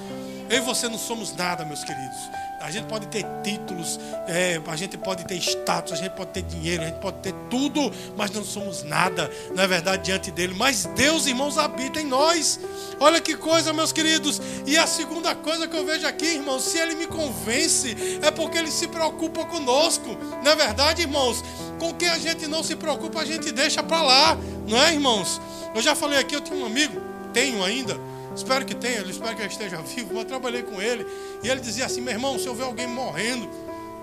Eu 0.53 0.59
e 0.59 0.61
você 0.61 0.87
não 0.87 0.99
somos 0.99 1.35
nada, 1.35 1.65
meus 1.65 1.83
queridos. 1.83 2.29
A 2.61 2.69
gente 2.69 2.85
pode 2.85 3.07
ter 3.07 3.25
títulos, 3.43 3.99
é, 4.27 4.61
a 4.67 4.75
gente 4.75 4.95
pode 4.99 5.25
ter 5.25 5.35
status, 5.37 5.93
a 5.93 5.95
gente 5.95 6.11
pode 6.11 6.29
ter 6.29 6.43
dinheiro, 6.43 6.83
a 6.83 6.85
gente 6.85 6.99
pode 6.99 7.17
ter 7.17 7.33
tudo, 7.49 7.91
mas 8.15 8.29
não 8.29 8.43
somos 8.43 8.83
nada, 8.83 9.31
na 9.55 9.63
é 9.63 9.67
verdade, 9.67 10.03
diante 10.03 10.29
dele. 10.29 10.53
Mas 10.55 10.85
Deus, 10.95 11.25
irmãos, 11.25 11.57
habita 11.57 11.99
em 11.99 12.05
nós. 12.05 12.59
Olha 12.99 13.19
que 13.19 13.35
coisa, 13.35 13.73
meus 13.73 13.91
queridos. 13.91 14.39
E 14.67 14.77
a 14.77 14.85
segunda 14.85 15.33
coisa 15.33 15.67
que 15.67 15.75
eu 15.75 15.87
vejo 15.87 16.05
aqui, 16.05 16.35
irmãos, 16.35 16.65
se 16.65 16.77
ele 16.77 16.93
me 16.93 17.07
convence, 17.07 18.19
é 18.21 18.29
porque 18.29 18.59
ele 18.59 18.69
se 18.69 18.87
preocupa 18.87 19.43
conosco. 19.45 20.15
Na 20.43 20.51
é 20.51 20.55
verdade, 20.55 21.01
irmãos, 21.01 21.43
com 21.79 21.91
quem 21.95 22.09
a 22.09 22.19
gente 22.19 22.45
não 22.45 22.61
se 22.61 22.75
preocupa, 22.75 23.21
a 23.21 23.25
gente 23.25 23.51
deixa 23.51 23.81
para 23.81 24.03
lá, 24.03 24.37
não 24.67 24.77
é, 24.77 24.93
irmãos? 24.93 25.41
Eu 25.73 25.81
já 25.81 25.95
falei 25.95 26.19
aqui, 26.19 26.35
eu 26.35 26.41
tinha 26.41 26.59
um 26.59 26.65
amigo, 26.67 27.01
tenho 27.33 27.63
ainda 27.63 28.12
Espero 28.35 28.65
que 28.65 28.75
tenha, 28.75 29.01
espero 29.01 29.35
que 29.35 29.41
ele 29.41 29.51
esteja 29.51 29.77
vivo. 29.77 30.13
Mas 30.13 30.25
trabalhei 30.25 30.63
com 30.63 30.81
ele. 30.81 31.05
E 31.43 31.49
ele 31.49 31.61
dizia 31.61 31.85
assim: 31.85 32.01
meu 32.01 32.13
irmão, 32.13 32.37
se 32.37 32.47
eu 32.47 32.55
ver 32.55 32.63
alguém 32.63 32.87
morrendo 32.87 33.49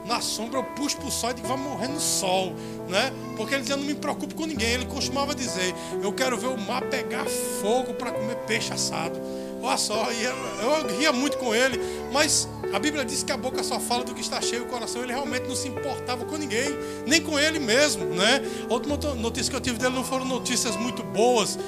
na 0.06 0.20
sombra, 0.20 0.58
eu 0.58 0.64
puxo 0.64 0.96
para 0.96 1.06
o 1.06 1.10
sol 1.10 1.30
e 1.30 1.34
digo: 1.34 1.48
vai 1.48 1.56
morrer 1.56 1.88
no 1.88 2.00
sol. 2.00 2.54
Né? 2.88 3.12
Porque 3.36 3.54
ele 3.54 3.62
dizia: 3.62 3.76
não 3.76 3.84
me 3.84 3.94
preocupe 3.94 4.34
com 4.34 4.46
ninguém. 4.46 4.70
Ele 4.70 4.86
costumava 4.86 5.34
dizer: 5.34 5.74
eu 6.02 6.12
quero 6.12 6.38
ver 6.38 6.48
o 6.48 6.58
mar 6.58 6.82
pegar 6.82 7.26
fogo 7.60 7.94
para 7.94 8.12
comer 8.12 8.36
peixe 8.46 8.72
assado. 8.72 9.20
Olha 9.62 9.76
só, 9.76 10.10
eu, 10.10 10.34
eu 10.62 10.98
ria 10.98 11.12
muito 11.12 11.36
com 11.36 11.54
ele, 11.54 11.78
mas 12.10 12.48
a 12.72 12.78
Bíblia 12.78 13.04
diz 13.04 13.22
que 13.22 13.30
a 13.30 13.36
boca 13.36 13.62
só 13.62 13.78
fala 13.78 14.04
do 14.04 14.14
que 14.14 14.22
está 14.22 14.40
cheio 14.40 14.62
o 14.62 14.66
coração. 14.66 15.02
Ele 15.02 15.12
realmente 15.12 15.46
não 15.46 15.54
se 15.54 15.68
importava 15.68 16.24
com 16.24 16.36
ninguém, 16.36 16.70
nem 17.06 17.20
com 17.20 17.38
ele 17.38 17.58
mesmo, 17.58 18.06
né? 18.06 18.40
Outra 18.70 19.14
notícia 19.14 19.50
que 19.50 19.56
eu 19.56 19.60
tive 19.60 19.78
dele 19.78 19.94
não 19.94 20.04
foram 20.04 20.24
notícias 20.24 20.76
muito 20.76 21.02
boas, 21.02 21.58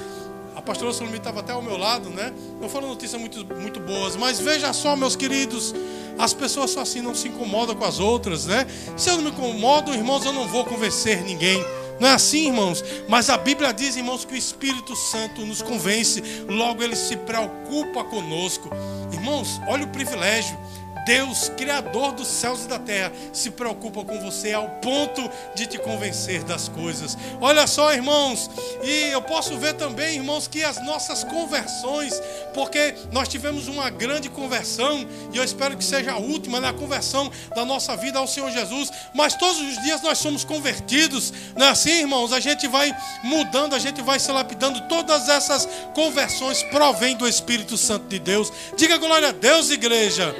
pastora 0.61 0.93
Solomita 0.93 1.29
estava 1.29 1.39
até 1.39 1.51
ao 1.51 1.61
meu 1.61 1.77
lado, 1.77 2.09
né? 2.09 2.33
Não 2.61 2.69
foram 2.69 2.87
notícias 2.87 3.19
muito, 3.19 3.45
muito 3.55 3.79
boas, 3.79 4.15
mas 4.15 4.39
veja 4.39 4.71
só, 4.73 4.95
meus 4.95 5.15
queridos, 5.15 5.73
as 6.17 6.33
pessoas 6.33 6.71
só 6.71 6.81
assim 6.81 7.01
não 7.01 7.15
se 7.15 7.27
incomodam 7.27 7.75
com 7.75 7.85
as 7.85 7.99
outras, 7.99 8.45
né? 8.45 8.67
Se 8.95 9.09
eu 9.09 9.15
não 9.15 9.23
me 9.23 9.29
incomodo, 9.29 9.93
irmãos, 9.93 10.25
eu 10.25 10.33
não 10.33 10.47
vou 10.47 10.65
convencer 10.65 11.23
ninguém. 11.23 11.63
Não 11.99 12.09
é 12.09 12.13
assim, 12.13 12.47
irmãos? 12.47 12.83
Mas 13.07 13.29
a 13.29 13.37
Bíblia 13.37 13.73
diz, 13.73 13.95
irmãos, 13.95 14.25
que 14.25 14.33
o 14.33 14.37
Espírito 14.37 14.95
Santo 14.95 15.45
nos 15.45 15.61
convence, 15.61 16.21
logo 16.47 16.83
ele 16.83 16.95
se 16.95 17.15
preocupa 17.15 18.03
conosco. 18.03 18.69
Irmãos, 19.11 19.61
olha 19.67 19.85
o 19.85 19.89
privilégio 19.89 20.57
Deus, 21.05 21.49
Criador 21.57 22.11
dos 22.13 22.27
céus 22.27 22.65
e 22.65 22.67
da 22.67 22.79
terra, 22.79 23.11
se 23.31 23.51
preocupa 23.51 24.03
com 24.03 24.19
você 24.19 24.53
ao 24.53 24.67
ponto 24.81 25.29
de 25.55 25.65
te 25.67 25.77
convencer 25.77 26.43
das 26.43 26.67
coisas. 26.67 27.17
Olha 27.41 27.67
só, 27.67 27.93
irmãos, 27.93 28.49
e 28.83 29.11
eu 29.11 29.21
posso 29.21 29.57
ver 29.57 29.73
também, 29.73 30.15
irmãos, 30.15 30.47
que 30.47 30.63
as 30.63 30.83
nossas 30.85 31.23
conversões, 31.23 32.21
porque 32.53 32.95
nós 33.11 33.27
tivemos 33.27 33.67
uma 33.67 33.89
grande 33.89 34.29
conversão, 34.29 35.05
e 35.31 35.37
eu 35.37 35.43
espero 35.43 35.77
que 35.77 35.83
seja 35.83 36.13
a 36.13 36.17
última 36.17 36.59
na 36.59 36.73
conversão 36.73 37.31
da 37.55 37.65
nossa 37.65 37.95
vida 37.95 38.19
ao 38.19 38.27
Senhor 38.27 38.51
Jesus, 38.51 38.91
mas 39.13 39.35
todos 39.35 39.61
os 39.61 39.81
dias 39.83 40.01
nós 40.01 40.17
somos 40.17 40.43
convertidos, 40.43 41.33
não 41.55 41.67
é 41.67 41.69
assim, 41.69 42.01
irmãos? 42.01 42.33
A 42.33 42.39
gente 42.39 42.67
vai 42.67 42.95
mudando, 43.23 43.75
a 43.75 43.79
gente 43.79 44.01
vai 44.01 44.19
se 44.19 44.31
lapidando, 44.31 44.81
todas 44.87 45.29
essas 45.29 45.67
conversões 45.93 46.63
provêm 46.63 47.15
do 47.15 47.27
Espírito 47.27 47.77
Santo 47.77 48.07
de 48.07 48.19
Deus. 48.19 48.51
Diga 48.75 48.97
glória 48.97 49.29
a 49.29 49.31
Deus, 49.31 49.69
igreja. 49.69 50.35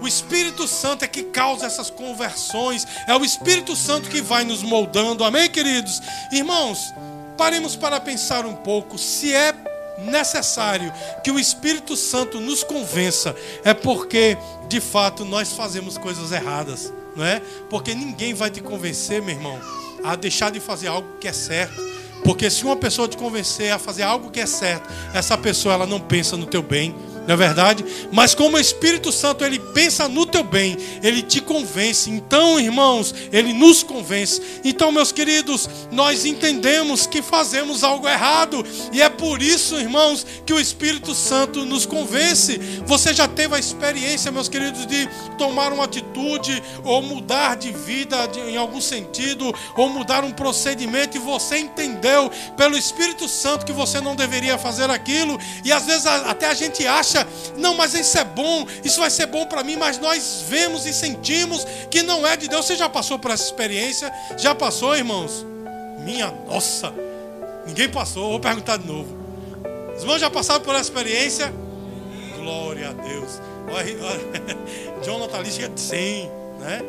O 0.00 0.08
Espírito 0.08 0.66
Santo 0.66 1.04
é 1.04 1.08
que 1.08 1.24
causa 1.24 1.66
essas 1.66 1.90
conversões. 1.90 2.86
É 3.06 3.14
o 3.14 3.24
Espírito 3.24 3.76
Santo 3.76 4.08
que 4.08 4.20
vai 4.20 4.44
nos 4.44 4.62
moldando. 4.62 5.24
Amém, 5.24 5.50
queridos? 5.50 6.00
Irmãos, 6.32 6.92
paremos 7.36 7.76
para 7.76 8.00
pensar 8.00 8.46
um 8.46 8.54
pouco. 8.54 8.96
Se 8.96 9.34
é 9.34 9.54
necessário 9.98 10.92
que 11.22 11.30
o 11.30 11.38
Espírito 11.38 11.96
Santo 11.96 12.40
nos 12.40 12.64
convença, 12.64 13.36
é 13.64 13.74
porque, 13.74 14.38
de 14.68 14.80
fato, 14.80 15.24
nós 15.24 15.52
fazemos 15.52 15.98
coisas 15.98 16.32
erradas. 16.32 16.92
Não 17.14 17.24
é? 17.24 17.40
Porque 17.68 17.94
ninguém 17.94 18.32
vai 18.32 18.50
te 18.50 18.60
convencer, 18.60 19.20
meu 19.20 19.34
irmão, 19.34 19.60
a 20.04 20.16
deixar 20.16 20.50
de 20.50 20.60
fazer 20.60 20.88
algo 20.88 21.18
que 21.18 21.28
é 21.28 21.32
certo. 21.32 21.90
Porque 22.24 22.50
se 22.50 22.64
uma 22.64 22.76
pessoa 22.76 23.08
te 23.08 23.16
convencer 23.16 23.72
a 23.72 23.78
fazer 23.78 24.02
algo 24.02 24.30
que 24.30 24.40
é 24.40 24.46
certo, 24.46 24.88
essa 25.14 25.36
pessoa 25.36 25.74
ela 25.74 25.86
não 25.86 26.00
pensa 26.00 26.36
no 26.36 26.46
teu 26.46 26.62
bem, 26.62 26.94
não 27.26 27.34
é 27.34 27.36
verdade? 27.36 27.84
Mas 28.12 28.34
como 28.34 28.56
o 28.56 28.60
Espírito 28.60 29.12
Santo 29.12 29.44
ele 29.44 29.58
pensa 29.58 30.08
no 30.08 30.26
teu 30.26 30.42
bem, 30.42 30.76
ele 31.02 31.22
te 31.22 31.40
convence. 31.40 32.10
Então, 32.10 32.58
irmãos, 32.58 33.14
ele 33.32 33.52
nos 33.52 33.82
convence. 33.82 34.40
Então, 34.64 34.90
meus 34.90 35.12
queridos, 35.12 35.68
nós 35.92 36.24
entendemos 36.24 37.06
que 37.06 37.22
fazemos 37.22 37.84
algo 37.84 38.08
errado 38.08 38.64
e 38.92 39.00
é 39.00 39.08
por 39.08 39.42
isso, 39.42 39.76
irmãos, 39.76 40.26
que 40.44 40.52
o 40.52 40.60
Espírito 40.60 41.14
Santo 41.14 41.64
nos 41.64 41.86
convence. 41.86 42.58
Você 42.86 43.14
já 43.14 43.28
teve 43.28 43.54
a 43.54 43.58
experiência, 43.58 44.32
meus 44.32 44.48
queridos, 44.48 44.86
de 44.86 45.08
tomar 45.38 45.72
uma 45.72 45.84
atitude 45.84 46.62
ou 46.84 47.00
mudar 47.02 47.56
de 47.56 47.72
vida 47.72 48.26
de, 48.26 48.40
em 48.40 48.56
algum 48.56 48.80
sentido 48.80 49.54
ou 49.76 49.88
mudar 49.88 50.24
um 50.24 50.32
procedimento 50.32 51.16
e 51.16 51.20
você 51.20 51.58
entendeu 51.58 52.30
pelo 52.56 52.76
Espírito 52.76 53.28
Santo 53.28 53.64
que 53.64 53.72
você 53.72 54.00
não 54.00 54.16
deveria 54.16 54.58
fazer 54.58 54.90
aquilo 54.90 55.38
e 55.64 55.72
às 55.72 55.86
vezes 55.86 56.06
até 56.06 56.46
a 56.46 56.54
gente 56.54 56.86
acha 56.86 57.19
acha, 57.20 57.28
não, 57.56 57.74
mas 57.74 57.94
isso 57.94 58.18
é 58.18 58.24
bom, 58.24 58.66
isso 58.84 59.00
vai 59.00 59.10
ser 59.10 59.26
bom 59.26 59.46
para 59.46 59.62
mim, 59.62 59.76
mas 59.76 59.98
nós 59.98 60.44
vemos 60.48 60.86
e 60.86 60.92
sentimos 60.92 61.66
que 61.90 62.02
não 62.02 62.26
é 62.26 62.36
de 62.36 62.48
Deus. 62.48 62.66
Você 62.66 62.76
já 62.76 62.88
passou 62.88 63.18
por 63.18 63.30
essa 63.30 63.44
experiência? 63.44 64.12
Já 64.36 64.54
passou, 64.54 64.96
irmãos? 64.96 65.44
Minha 66.04 66.30
nossa, 66.48 66.92
ninguém 67.66 67.88
passou, 67.88 68.30
vou 68.30 68.40
perguntar 68.40 68.78
de 68.78 68.86
novo. 68.86 69.16
Os 69.94 70.02
irmãos 70.02 70.18
já 70.18 70.30
passaram 70.30 70.62
por 70.62 70.74
essa 70.74 70.84
experiência? 70.84 71.52
Glória 72.36 72.88
a 72.88 72.92
Deus. 72.92 73.40
Olha, 73.70 73.96
olha, 74.02 74.58
Jonathan 75.04 75.38
ali 75.38 75.50
chega 75.50 75.68
de 75.68 75.80
100, 75.80 76.30
né? 76.60 76.82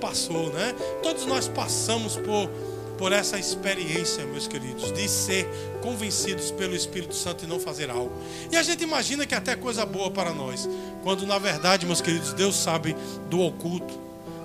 Passou, 0.00 0.50
né? 0.50 0.74
Todos 1.02 1.26
nós 1.26 1.48
passamos 1.48 2.16
por 2.16 2.50
por 2.96 3.12
essa 3.12 3.38
experiência, 3.38 4.24
meus 4.26 4.46
queridos, 4.46 4.92
de 4.92 5.08
ser 5.08 5.46
convencidos 5.82 6.50
pelo 6.50 6.74
Espírito 6.74 7.14
Santo 7.14 7.44
e 7.44 7.48
não 7.48 7.58
fazer 7.58 7.90
algo. 7.90 8.12
E 8.50 8.56
a 8.56 8.62
gente 8.62 8.82
imagina 8.82 9.26
que 9.26 9.34
é 9.34 9.38
até 9.38 9.56
coisa 9.56 9.84
boa 9.84 10.10
para 10.10 10.32
nós, 10.32 10.68
quando 11.02 11.26
na 11.26 11.38
verdade, 11.38 11.86
meus 11.86 12.00
queridos, 12.00 12.32
Deus 12.32 12.56
sabe 12.56 12.96
do 13.28 13.40
oculto, 13.40 13.98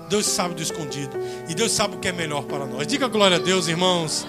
Deus 0.08 0.26
sabe 0.26 0.54
do 0.54 0.62
escondido, 0.62 1.16
e 1.48 1.54
Deus 1.54 1.72
sabe 1.72 1.96
o 1.96 1.98
que 1.98 2.08
é 2.08 2.12
melhor 2.12 2.44
para 2.44 2.66
nós. 2.66 2.86
Diga 2.86 3.08
glória 3.08 3.36
a 3.36 3.40
Deus, 3.40 3.68
irmãos. 3.68 4.26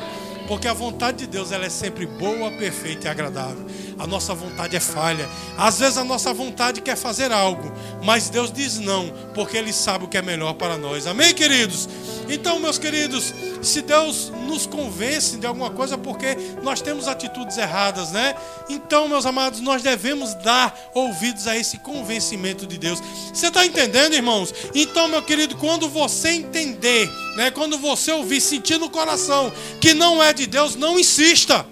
Porque 0.48 0.68
a 0.68 0.74
vontade 0.74 1.20
de 1.20 1.28
Deus 1.28 1.52
ela 1.54 1.66
é 1.66 1.70
sempre 1.70 2.06
boa, 2.06 2.52
perfeita 2.52 3.08
e 3.08 3.10
agradável. 3.10 3.66
A 4.02 4.08
nossa 4.08 4.34
vontade 4.34 4.76
é 4.76 4.80
falha. 4.80 5.30
Às 5.56 5.78
vezes 5.78 5.96
a 5.96 6.04
nossa 6.04 6.34
vontade 6.34 6.82
quer 6.82 6.96
fazer 6.96 7.32
algo, 7.32 7.72
mas 8.04 8.30
Deus 8.30 8.52
diz 8.52 8.80
não, 8.80 9.14
porque 9.36 9.56
Ele 9.56 9.72
sabe 9.72 10.06
o 10.06 10.08
que 10.08 10.18
é 10.18 10.24
melhor 10.24 10.56
para 10.56 10.76
nós. 10.76 11.06
Amém, 11.06 11.36
queridos? 11.36 11.88
Então, 12.28 12.60
meus 12.60 12.80
queridos, 12.80 13.32
se 13.62 13.84
Deus 13.84 14.32
nos 14.48 14.66
convence 14.66 15.38
de 15.38 15.46
alguma 15.46 15.70
coisa, 15.70 16.00
porque 16.00 16.36
nós 16.64 16.82
temos 16.82 17.08
atitudes 17.08 17.60
erradas, 17.60 18.12
né? 18.12 18.34
Então, 18.68 19.08
meus 19.08 19.24
amados, 19.24 19.60
nós 19.60 19.84
devemos 19.84 20.34
dar 20.34 20.76
ouvidos 20.96 21.46
a 21.46 21.56
esse 21.56 21.78
convencimento 21.78 22.66
de 22.66 22.80
Deus. 22.80 23.00
Você 23.32 23.50
está 23.50 23.64
entendendo, 23.64 24.16
irmãos? 24.16 24.52
Então, 24.74 25.10
meu 25.10 25.22
querido, 25.22 25.56
quando 25.58 25.88
você 25.88 26.30
entender, 26.30 27.08
né? 27.36 27.52
Quando 27.52 27.78
você 27.78 28.12
ouvir, 28.12 28.42
sentir 28.42 28.80
no 28.80 28.90
coração 28.90 29.54
que 29.80 29.94
não 29.94 30.24
é 30.24 30.34
de 30.34 30.48
Deus, 30.48 30.76
não 30.76 31.00
insista. 31.00 31.64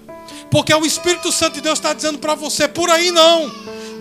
Porque 0.51 0.73
o 0.73 0.85
Espírito 0.85 1.31
Santo 1.31 1.55
de 1.55 1.61
Deus 1.61 1.79
está 1.79 1.93
dizendo 1.93 2.17
para 2.17 2.35
você, 2.35 2.67
por 2.67 2.89
aí 2.89 3.11
não, 3.11 3.51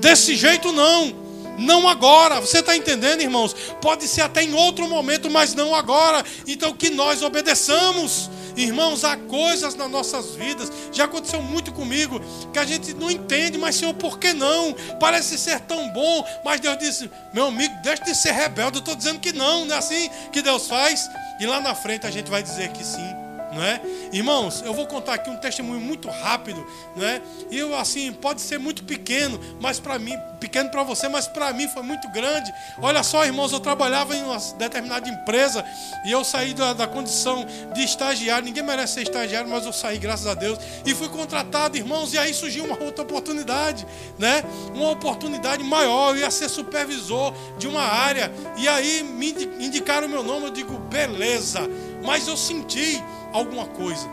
desse 0.00 0.36
jeito 0.36 0.72
não. 0.72 1.28
Não 1.58 1.88
agora, 1.88 2.40
você 2.40 2.60
está 2.60 2.76
entendendo, 2.76 3.20
irmãos? 3.20 3.54
Pode 3.82 4.06
ser 4.06 4.22
até 4.22 4.44
em 4.44 4.54
outro 4.54 4.88
momento, 4.88 5.28
mas 5.28 5.54
não 5.54 5.74
agora. 5.74 6.24
Então 6.46 6.72
que 6.72 6.88
nós 6.88 7.20
obedeçamos. 7.20 8.30
Irmãos, 8.56 9.04
há 9.04 9.16
coisas 9.16 9.76
nas 9.76 9.88
nossas 9.88 10.34
vidas, 10.34 10.70
já 10.92 11.04
aconteceu 11.04 11.40
muito 11.40 11.70
comigo, 11.70 12.20
que 12.52 12.58
a 12.58 12.64
gente 12.64 12.92
não 12.92 13.08
entende, 13.08 13.56
mas 13.56 13.76
Senhor, 13.76 13.94
por 13.94 14.18
que 14.18 14.32
não? 14.32 14.74
Parece 14.98 15.38
ser 15.38 15.60
tão 15.60 15.88
bom, 15.90 16.24
mas 16.44 16.60
Deus 16.60 16.76
disse: 16.78 17.10
meu 17.32 17.46
amigo, 17.46 17.72
deixe 17.82 18.02
de 18.02 18.14
ser 18.16 18.32
rebelde. 18.32 18.78
Eu 18.78 18.80
estou 18.80 18.96
dizendo 18.96 19.20
que 19.20 19.32
não, 19.32 19.64
não 19.64 19.74
é 19.74 19.78
assim 19.78 20.10
que 20.32 20.42
Deus 20.42 20.66
faz. 20.66 21.08
E 21.40 21.46
lá 21.46 21.60
na 21.60 21.74
frente 21.74 22.06
a 22.06 22.10
gente 22.10 22.30
vai 22.30 22.42
dizer 22.42 22.70
que 22.70 22.84
sim 22.84 23.27
não 23.52 23.62
é? 23.62 23.80
Irmãos, 24.12 24.62
eu 24.64 24.74
vou 24.74 24.86
contar 24.86 25.14
aqui 25.14 25.30
um 25.30 25.36
testemunho 25.36 25.80
muito 25.80 26.08
rápido, 26.08 26.64
não 26.96 27.04
é? 27.04 27.20
Eu 27.50 27.76
assim, 27.76 28.12
pode 28.12 28.40
ser 28.40 28.58
muito 28.58 28.84
pequeno, 28.84 29.38
mas 29.60 29.80
para 29.80 29.98
mim, 29.98 30.14
pequeno 30.38 30.70
para 30.70 30.82
você, 30.82 31.08
mas 31.08 31.26
para 31.26 31.52
mim 31.52 31.68
foi 31.68 31.82
muito 31.82 32.08
grande. 32.10 32.52
Olha 32.80 33.02
só, 33.02 33.24
irmãos, 33.24 33.52
eu 33.52 33.60
trabalhava 33.60 34.14
em 34.14 34.22
uma 34.22 34.38
determinada 34.56 35.08
empresa 35.08 35.64
e 36.04 36.12
eu 36.12 36.24
saí 36.24 36.54
da, 36.54 36.72
da 36.72 36.86
condição 36.86 37.46
de 37.74 37.82
estagiário. 37.82 38.44
Ninguém 38.44 38.62
merece 38.62 38.94
ser 38.94 39.02
estagiário, 39.02 39.48
mas 39.48 39.64
eu 39.66 39.72
saí, 39.72 39.98
graças 39.98 40.26
a 40.26 40.34
Deus, 40.34 40.58
e 40.84 40.94
fui 40.94 41.08
contratado, 41.08 41.76
irmãos, 41.76 42.12
e 42.12 42.18
aí 42.18 42.32
surgiu 42.32 42.64
uma 42.64 42.82
outra 42.82 43.02
oportunidade, 43.02 43.86
né? 44.18 44.42
Uma 44.74 44.90
oportunidade 44.90 45.62
maior, 45.64 46.14
eu 46.14 46.20
ia 46.20 46.30
ser 46.30 46.48
supervisor 46.48 47.34
de 47.58 47.66
uma 47.66 47.82
área. 47.82 48.32
E 48.56 48.68
aí 48.68 49.02
me 49.02 49.30
indicaram 49.58 50.06
o 50.06 50.10
meu 50.10 50.22
nome, 50.22 50.46
eu 50.46 50.50
digo, 50.50 50.78
beleza. 50.78 51.60
Mas 52.04 52.28
eu 52.28 52.36
senti 52.36 53.02
alguma 53.32 53.66
coisa. 53.66 54.08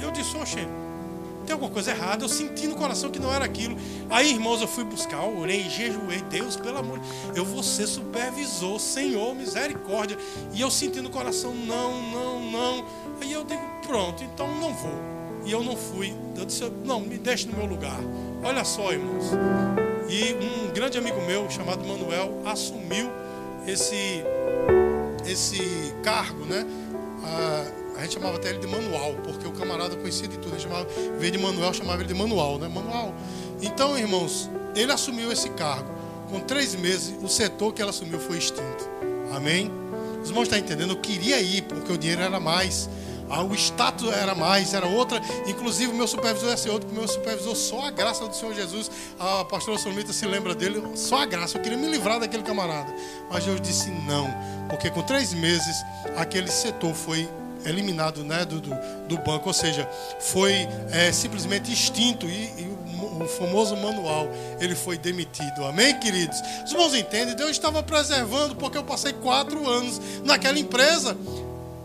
Eu 0.00 0.10
disse, 0.10 0.36
oxe, 0.36 0.66
tem 1.46 1.52
alguma 1.52 1.70
coisa 1.70 1.90
errada. 1.90 2.24
Eu 2.24 2.28
senti 2.28 2.66
no 2.66 2.74
coração 2.74 3.10
que 3.10 3.18
não 3.18 3.32
era 3.32 3.44
aquilo. 3.44 3.76
Aí, 4.10 4.32
irmãos, 4.32 4.60
eu 4.60 4.68
fui 4.68 4.84
buscar, 4.84 5.24
eu 5.24 5.38
orei, 5.38 5.68
jejuei. 5.68 6.22
Deus, 6.30 6.56
pelo 6.56 6.78
amor, 6.78 7.00
eu 7.34 7.44
vou 7.44 7.62
ser 7.62 7.86
supervisor, 7.86 8.78
Senhor, 8.78 9.34
misericórdia. 9.34 10.16
E 10.52 10.60
eu 10.60 10.70
senti 10.70 11.00
no 11.00 11.10
coração, 11.10 11.54
não, 11.54 12.00
não, 12.10 12.50
não. 12.50 12.84
Aí 13.20 13.32
eu 13.32 13.44
digo, 13.44 13.62
pronto, 13.86 14.22
então 14.24 14.48
não 14.60 14.72
vou. 14.74 15.12
E 15.44 15.52
eu 15.52 15.62
não 15.62 15.76
fui. 15.76 16.14
Eu 16.36 16.44
disse, 16.44 16.70
não, 16.84 17.00
me 17.00 17.18
deixe 17.18 17.46
no 17.48 17.56
meu 17.56 17.66
lugar. 17.66 17.98
Olha 18.44 18.64
só, 18.64 18.92
irmãos. 18.92 19.26
E 20.08 20.34
um 20.34 20.72
grande 20.72 20.98
amigo 20.98 21.20
meu, 21.22 21.48
chamado 21.50 21.84
Manuel, 21.84 22.42
assumiu 22.44 23.10
esse, 23.66 24.22
esse 25.26 25.94
cargo, 26.02 26.44
né? 26.44 26.66
A, 27.24 27.81
a 27.96 28.02
gente 28.02 28.14
chamava 28.14 28.36
até 28.36 28.50
ele 28.50 28.58
de 28.58 28.66
manual, 28.66 29.14
porque 29.22 29.46
o 29.46 29.52
camarada 29.52 29.96
conhecia 29.96 30.26
de 30.26 30.38
tudo. 30.38 30.54
A 30.54 30.58
gente 30.58 30.68
chamava, 30.68 30.86
veio 31.18 31.32
de 31.32 31.38
Manuel, 31.38 31.72
chamava 31.72 32.02
ele 32.02 32.12
de 32.12 32.18
manual, 32.18 32.58
né? 32.58 32.68
Manual. 32.68 33.14
Então, 33.60 33.96
irmãos, 33.96 34.50
ele 34.74 34.90
assumiu 34.90 35.30
esse 35.30 35.50
cargo. 35.50 35.90
Com 36.30 36.40
três 36.40 36.74
meses, 36.74 37.14
o 37.22 37.28
setor 37.28 37.72
que 37.72 37.82
ele 37.82 37.90
assumiu 37.90 38.18
foi 38.18 38.38
extinto. 38.38 38.88
Amém? 39.34 39.70
Os 40.22 40.28
irmãos 40.28 40.44
estão 40.44 40.58
entendendo? 40.58 40.90
Eu 40.90 41.00
queria 41.00 41.40
ir, 41.40 41.62
porque 41.62 41.92
o 41.92 41.98
dinheiro 41.98 42.22
era 42.22 42.40
mais. 42.40 42.88
Ah, 43.28 43.42
o 43.42 43.54
status 43.54 44.12
era 44.12 44.34
mais, 44.34 44.74
era 44.74 44.86
outra. 44.86 45.20
Inclusive, 45.46 45.92
o 45.92 45.94
meu 45.94 46.06
supervisor 46.06 46.50
ia 46.50 46.56
ser 46.56 46.70
outro, 46.70 46.86
porque 46.86 46.98
o 46.98 47.00
meu 47.00 47.08
supervisor, 47.08 47.54
só 47.56 47.86
a 47.86 47.90
graça 47.90 48.26
do 48.26 48.34
Senhor 48.34 48.54
Jesus, 48.54 48.90
a 49.18 49.44
pastora 49.44 49.78
Solmita 49.78 50.12
se 50.12 50.26
lembra 50.26 50.54
dele, 50.54 50.82
só 50.94 51.22
a 51.22 51.26
graça. 51.26 51.56
Eu 51.56 51.62
queria 51.62 51.78
me 51.78 51.88
livrar 51.88 52.20
daquele 52.20 52.42
camarada. 52.42 52.94
Mas 53.30 53.44
Deus 53.44 53.60
disse 53.60 53.90
não, 53.90 54.28
porque 54.68 54.90
com 54.90 55.02
três 55.02 55.32
meses, 55.32 55.76
aquele 56.16 56.50
setor 56.50 56.94
foi 56.94 57.28
eliminado 57.64 58.24
né, 58.24 58.44
do, 58.44 58.60
do, 58.60 58.74
do 59.08 59.18
banco, 59.18 59.48
ou 59.48 59.52
seja, 59.52 59.88
foi 60.20 60.68
é, 60.90 61.12
simplesmente 61.12 61.72
extinto 61.72 62.26
e, 62.26 62.44
e 62.58 62.72
o 63.22 63.28
famoso 63.28 63.76
manual, 63.76 64.28
ele 64.60 64.74
foi 64.74 64.98
demitido. 64.98 65.64
Amém, 65.64 65.98
queridos? 65.98 66.40
Os 66.64 66.72
irmãos 66.72 66.94
entendem? 66.94 67.34
Deus 67.34 67.50
estava 67.50 67.82
preservando, 67.82 68.56
porque 68.56 68.78
eu 68.78 68.84
passei 68.84 69.12
quatro 69.12 69.68
anos 69.68 70.00
naquela 70.24 70.58
empresa. 70.58 71.16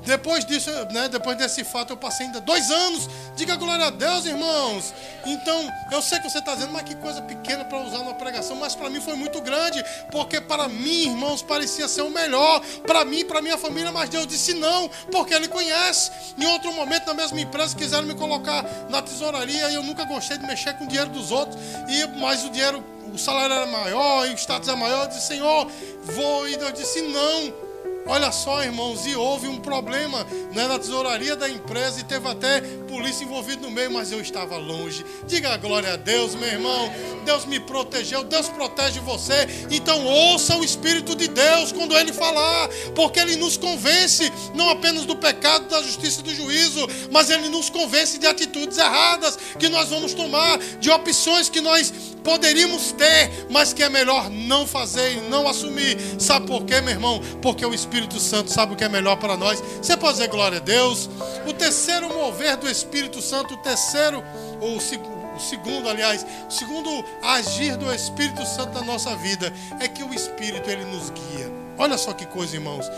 Depois 0.07 0.45
disso, 0.45 0.71
né, 0.93 1.09
depois 1.09 1.37
desse 1.37 1.65
fato, 1.65 1.91
eu 1.91 1.97
passei 1.97 2.27
ainda 2.27 2.39
dois 2.39 2.71
anos. 2.71 3.09
Diga 3.35 3.57
glória 3.57 3.87
a 3.87 3.89
Deus, 3.89 4.25
irmãos. 4.25 4.93
Então, 5.25 5.69
eu 5.91 6.01
sei 6.01 6.17
que 6.19 6.29
você 6.29 6.39
está 6.39 6.53
dizendo, 6.53 6.71
mas 6.71 6.83
que 6.83 6.95
coisa 6.95 7.21
pequena 7.21 7.65
para 7.65 7.77
usar 7.81 7.97
numa 7.97 8.13
pregação, 8.13 8.55
mas 8.55 8.73
para 8.73 8.89
mim 8.89 9.01
foi 9.01 9.15
muito 9.15 9.41
grande, 9.41 9.83
porque 10.09 10.39
para 10.39 10.69
mim, 10.69 11.09
irmãos, 11.09 11.41
parecia 11.41 11.89
ser 11.89 12.03
o 12.03 12.09
melhor, 12.09 12.61
para 12.85 13.03
mim, 13.03 13.25
para 13.25 13.41
minha 13.41 13.57
família, 13.57 13.91
mas 13.91 14.09
Deus 14.09 14.25
disse 14.25 14.53
não, 14.53 14.87
porque 15.11 15.33
Ele 15.33 15.49
conhece. 15.49 16.09
Em 16.37 16.45
outro 16.45 16.71
momento, 16.71 17.07
na 17.07 17.13
mesma 17.13 17.41
empresa, 17.41 17.75
quiseram 17.75 18.07
me 18.07 18.15
colocar 18.15 18.63
na 18.89 19.01
tesouraria 19.01 19.69
e 19.69 19.75
eu 19.75 19.83
nunca 19.83 20.05
gostei 20.05 20.37
de 20.37 20.47
mexer 20.47 20.73
com 20.77 20.85
o 20.85 20.87
dinheiro 20.87 21.09
dos 21.09 21.31
outros, 21.31 21.61
e 21.89 22.07
mas 22.17 22.45
o 22.45 22.49
dinheiro, 22.49 22.81
o 23.13 23.17
salário 23.17 23.53
era 23.53 23.65
maior 23.65 24.25
e 24.25 24.33
o 24.33 24.37
status 24.37 24.69
era 24.69 24.77
maior. 24.77 25.03
Eu 25.03 25.09
disse, 25.09 25.27
Senhor, 25.27 25.69
vou, 26.03 26.47
e 26.47 26.55
Deus 26.55 26.71
disse 26.71 27.01
não. 27.01 27.66
Olha 28.09 28.31
só, 28.31 28.63
irmãos, 28.63 29.05
e 29.05 29.15
houve 29.15 29.47
um 29.47 29.59
problema 29.59 30.25
né, 30.53 30.65
na 30.65 30.79
tesouraria 30.79 31.35
da 31.35 31.49
empresa 31.49 31.99
e 31.99 32.03
teve 32.03 32.25
até 32.27 32.61
polícia 32.87 33.25
envolvida 33.25 33.61
no 33.61 33.69
meio, 33.69 33.91
mas 33.91 34.13
eu 34.13 34.21
estava 34.21 34.55
longe. 34.55 35.05
Diga 35.27 35.57
glória 35.57 35.93
a 35.93 35.95
Deus, 35.97 36.33
meu 36.33 36.47
irmão. 36.47 36.89
Deus 37.25 37.45
me 37.45 37.59
protegeu, 37.59 38.23
Deus 38.23 38.47
protege 38.47 39.01
você. 39.01 39.47
Então 39.69 40.05
ouça 40.05 40.55
o 40.55 40.63
Espírito 40.63 41.15
de 41.15 41.27
Deus 41.27 41.73
quando 41.73 41.97
ele 41.97 42.13
falar, 42.13 42.69
porque 42.95 43.19
ele 43.19 43.35
nos 43.35 43.57
convence 43.57 44.31
não 44.55 44.69
apenas 44.69 45.05
do 45.05 45.15
pecado, 45.15 45.67
da 45.67 45.81
justiça 45.83 46.21
e 46.21 46.23
do 46.23 46.33
juízo, 46.33 46.87
mas 47.11 47.29
ele 47.29 47.49
nos 47.49 47.69
convence 47.69 48.17
de 48.17 48.25
atitudes 48.25 48.77
erradas 48.77 49.37
que 49.59 49.67
nós 49.67 49.89
vamos 49.89 50.13
tomar, 50.13 50.57
de 50.79 50.89
opções 50.89 51.49
que 51.49 51.59
nós 51.59 51.93
poderíamos 52.27 52.91
ter, 52.91 53.47
mas 53.49 53.71
que 53.71 53.81
é 53.81 53.87
melhor 53.87 54.29
não 54.29 54.67
fazer 54.67 55.13
e 55.13 55.21
não 55.29 55.47
assumir. 55.47 55.97
Sabe 56.19 56.45
por 56.45 56.65
quê, 56.65 56.81
meu 56.81 56.91
irmão? 56.91 57.21
Porque 57.41 57.65
o 57.65 57.73
Espírito 57.73 58.19
Santo 58.19 58.51
sabe 58.51 58.73
o 58.73 58.75
que 58.75 58.83
é 58.83 58.89
melhor 58.89 59.15
para 59.15 59.37
nós. 59.37 59.63
Você 59.81 59.95
pode 59.95 60.17
dizer 60.17 60.27
glória 60.27 60.57
a 60.57 60.61
Deus. 60.61 61.09
O 61.47 61.53
terceiro 61.53 62.13
mover 62.13 62.57
do 62.57 62.69
Espírito 62.69 63.21
Santo, 63.21 63.53
o 63.53 63.57
terceiro, 63.57 64.21
ou 64.59 64.75
o 64.75 65.39
segundo, 65.39 65.87
aliás, 65.87 66.25
o 66.49 66.51
segundo 66.51 66.89
agir 67.23 67.77
do 67.77 67.89
Espírito 67.93 68.45
Santo 68.45 68.73
na 68.73 68.81
nossa 68.81 69.15
vida 69.15 69.53
é 69.79 69.87
que 69.87 70.03
o 70.03 70.13
Espírito 70.13 70.69
ele 70.69 70.83
nos 70.83 71.09
guia. 71.09 71.49
Olha 71.77 71.97
só 71.97 72.11
que 72.11 72.25
coisa, 72.25 72.57
irmãos. 72.57 72.91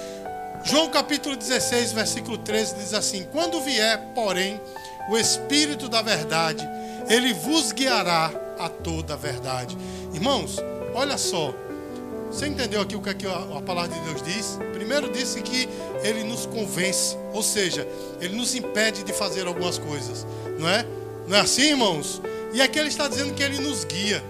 João 0.63 0.89
capítulo 0.89 1.36
16, 1.36 1.91
versículo 1.91 2.36
13 2.39 2.77
diz 2.77 2.95
assim: 2.95 3.27
Quando 3.32 3.62
vier, 3.62 3.99
porém, 4.15 4.60
o 5.08 5.15
Espírito 5.15 5.88
da 5.88 6.01
verdade, 6.01 6.67
ele 7.08 7.32
vos 7.32 7.71
guiará 7.71 8.32
a 8.60 8.69
toda 8.69 9.13
a 9.13 9.17
verdade. 9.17 9.78
Irmãos, 10.13 10.58
olha 10.93 11.17
só. 11.17 11.54
Você 12.30 12.45
entendeu 12.45 12.82
aqui 12.82 12.95
o 12.95 13.02
que, 13.02 13.10
é 13.10 13.13
que 13.13 13.26
a, 13.26 13.62
palavra 13.65 13.89
de 13.89 14.00
Deus 14.02 14.22
diz? 14.22 14.60
Primeiro 14.74 15.12
disse 15.12 15.41
que 15.41 15.67
ele 16.04 16.24
nos 16.24 16.45
convence, 16.45 17.17
ou 17.34 17.41
seja, 17.41 17.88
ele 18.22 18.36
nos 18.36 18.54
impede 18.54 19.04
de 19.04 19.12
fazer 19.12 19.48
algumas 19.48 19.80
coisas, 19.80 20.28
não 20.60 20.69
é? 20.69 20.86
Não 21.28 21.36
é 21.36 21.39
assim, 21.39 21.69
irmãos? 21.69 22.22
E 22.54 22.62
aqui 22.62 22.78
ele 22.78 22.89
está 22.89 23.08
dizendo 23.08 23.34
que 23.34 23.41
ele 23.41 23.60
nos 23.60 23.84
guia. 23.84 24.24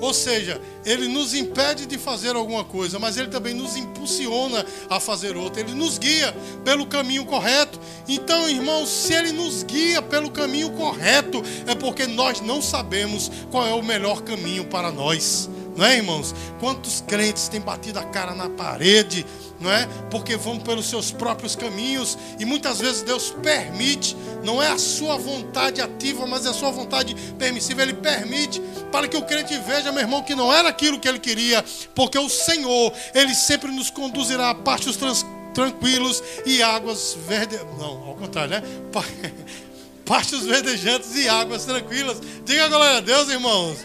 Ou 0.00 0.12
seja, 0.12 0.60
ele 0.84 1.08
nos 1.08 1.34
impede 1.34 1.86
de 1.86 1.96
fazer 1.98 2.36
alguma 2.36 2.64
coisa, 2.64 2.98
mas 2.98 3.16
ele 3.16 3.28
também 3.28 3.54
nos 3.54 3.76
impulsiona 3.76 4.64
a 4.90 5.00
fazer 5.00 5.36
outra. 5.36 5.60
Ele 5.60 5.74
nos 5.74 5.98
guia 5.98 6.34
pelo 6.64 6.86
caminho 6.86 7.24
correto. 7.24 7.80
Então, 8.06 8.48
irmãos, 8.48 8.88
se 8.88 9.14
ele 9.14 9.32
nos 9.32 9.62
guia 9.62 10.02
pelo 10.02 10.30
caminho 10.30 10.70
correto, 10.72 11.42
é 11.66 11.74
porque 11.74 12.06
nós 12.06 12.40
não 12.40 12.60
sabemos 12.60 13.30
qual 13.50 13.66
é 13.66 13.72
o 13.72 13.82
melhor 13.82 14.22
caminho 14.22 14.64
para 14.66 14.90
nós 14.90 15.48
não 15.76 15.84
é, 15.84 15.96
irmãos? 15.96 16.34
Quantos 16.58 17.04
crentes 17.06 17.48
têm 17.48 17.60
batido 17.60 17.98
a 17.98 18.04
cara 18.04 18.34
na 18.34 18.48
parede, 18.48 19.26
não 19.60 19.70
é? 19.70 19.86
Porque 20.10 20.36
vão 20.36 20.58
pelos 20.58 20.86
seus 20.86 21.10
próprios 21.10 21.54
caminhos 21.54 22.16
e 22.38 22.44
muitas 22.44 22.78
vezes 22.80 23.02
Deus 23.02 23.34
permite, 23.42 24.16
não 24.42 24.62
é 24.62 24.68
a 24.68 24.78
sua 24.78 25.16
vontade 25.16 25.80
ativa, 25.80 26.26
mas 26.26 26.46
é 26.46 26.50
a 26.50 26.54
sua 26.54 26.70
vontade 26.70 27.14
permissiva. 27.38 27.82
Ele 27.82 27.94
permite 27.94 28.60
para 28.90 29.06
que 29.06 29.16
o 29.16 29.22
crente 29.22 29.56
veja, 29.58 29.92
meu 29.92 30.02
irmão, 30.02 30.22
que 30.22 30.34
não 30.34 30.52
era 30.52 30.68
aquilo 30.68 30.98
que 30.98 31.08
ele 31.08 31.18
queria, 31.18 31.64
porque 31.94 32.18
o 32.18 32.28
Senhor, 32.28 32.92
ele 33.14 33.34
sempre 33.34 33.70
nos 33.70 33.90
conduzirá 33.90 34.50
a 34.50 34.54
pastos 34.54 34.96
tranquilos 35.52 36.22
e 36.44 36.62
águas 36.62 37.16
verdes. 37.26 37.60
Não, 37.78 38.08
ao 38.08 38.14
contrário, 38.14 38.50
né? 38.50 38.62
Pastos 40.06 40.44
verdejantes 40.44 41.16
e 41.16 41.28
águas 41.28 41.64
tranquilas. 41.64 42.20
Diga 42.44 42.68
glória 42.68 42.98
a 42.98 43.00
Deus, 43.00 43.28
irmãos. 43.28 43.78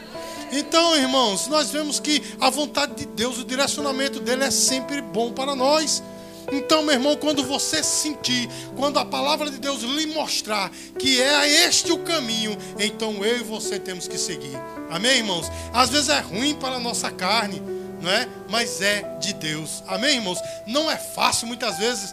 Então, 0.52 0.96
irmãos, 0.98 1.48
nós 1.48 1.72
vemos 1.72 2.00
que 2.00 2.22
a 2.40 2.50
vontade 2.50 2.96
de 2.96 3.06
Deus, 3.06 3.40
o 3.40 3.46
direcionamento 3.46 4.20
dele 4.20 4.44
é 4.44 4.52
sempre 4.52 5.02
bom 5.02 5.32
para 5.32 5.56
nós. 5.56 6.04
Então, 6.52 6.82
meu 6.84 6.96
irmão, 6.96 7.16
quando 7.16 7.44
você 7.44 7.82
sentir, 7.82 8.50
quando 8.76 9.00
a 9.00 9.06
palavra 9.06 9.50
de 9.50 9.58
Deus 9.58 9.82
lhe 9.82 10.08
mostrar 10.08 10.70
que 11.00 11.22
é 11.22 11.66
este 11.66 11.92
o 11.92 12.00
caminho, 12.00 12.58
então 12.78 13.24
eu 13.24 13.38
e 13.38 13.44
você 13.44 13.80
temos 13.80 14.08
que 14.08 14.18
seguir. 14.18 14.58
Amém, 14.90 15.20
irmãos? 15.20 15.50
Às 15.72 15.90
vezes 15.90 16.10
é 16.10 16.20
ruim 16.20 16.56
para 16.56 16.76
a 16.76 16.80
nossa 16.80 17.10
carne 17.10 17.62
não 18.02 18.12
é? 18.12 18.28
Mas 18.50 18.82
é 18.82 19.02
de 19.20 19.34
Deus. 19.34 19.84
Amém, 19.88 20.18
irmãos? 20.18 20.40
Não 20.66 20.90
é 20.90 20.98
fácil 20.98 21.48
muitas 21.48 21.78
vezes 21.78 22.12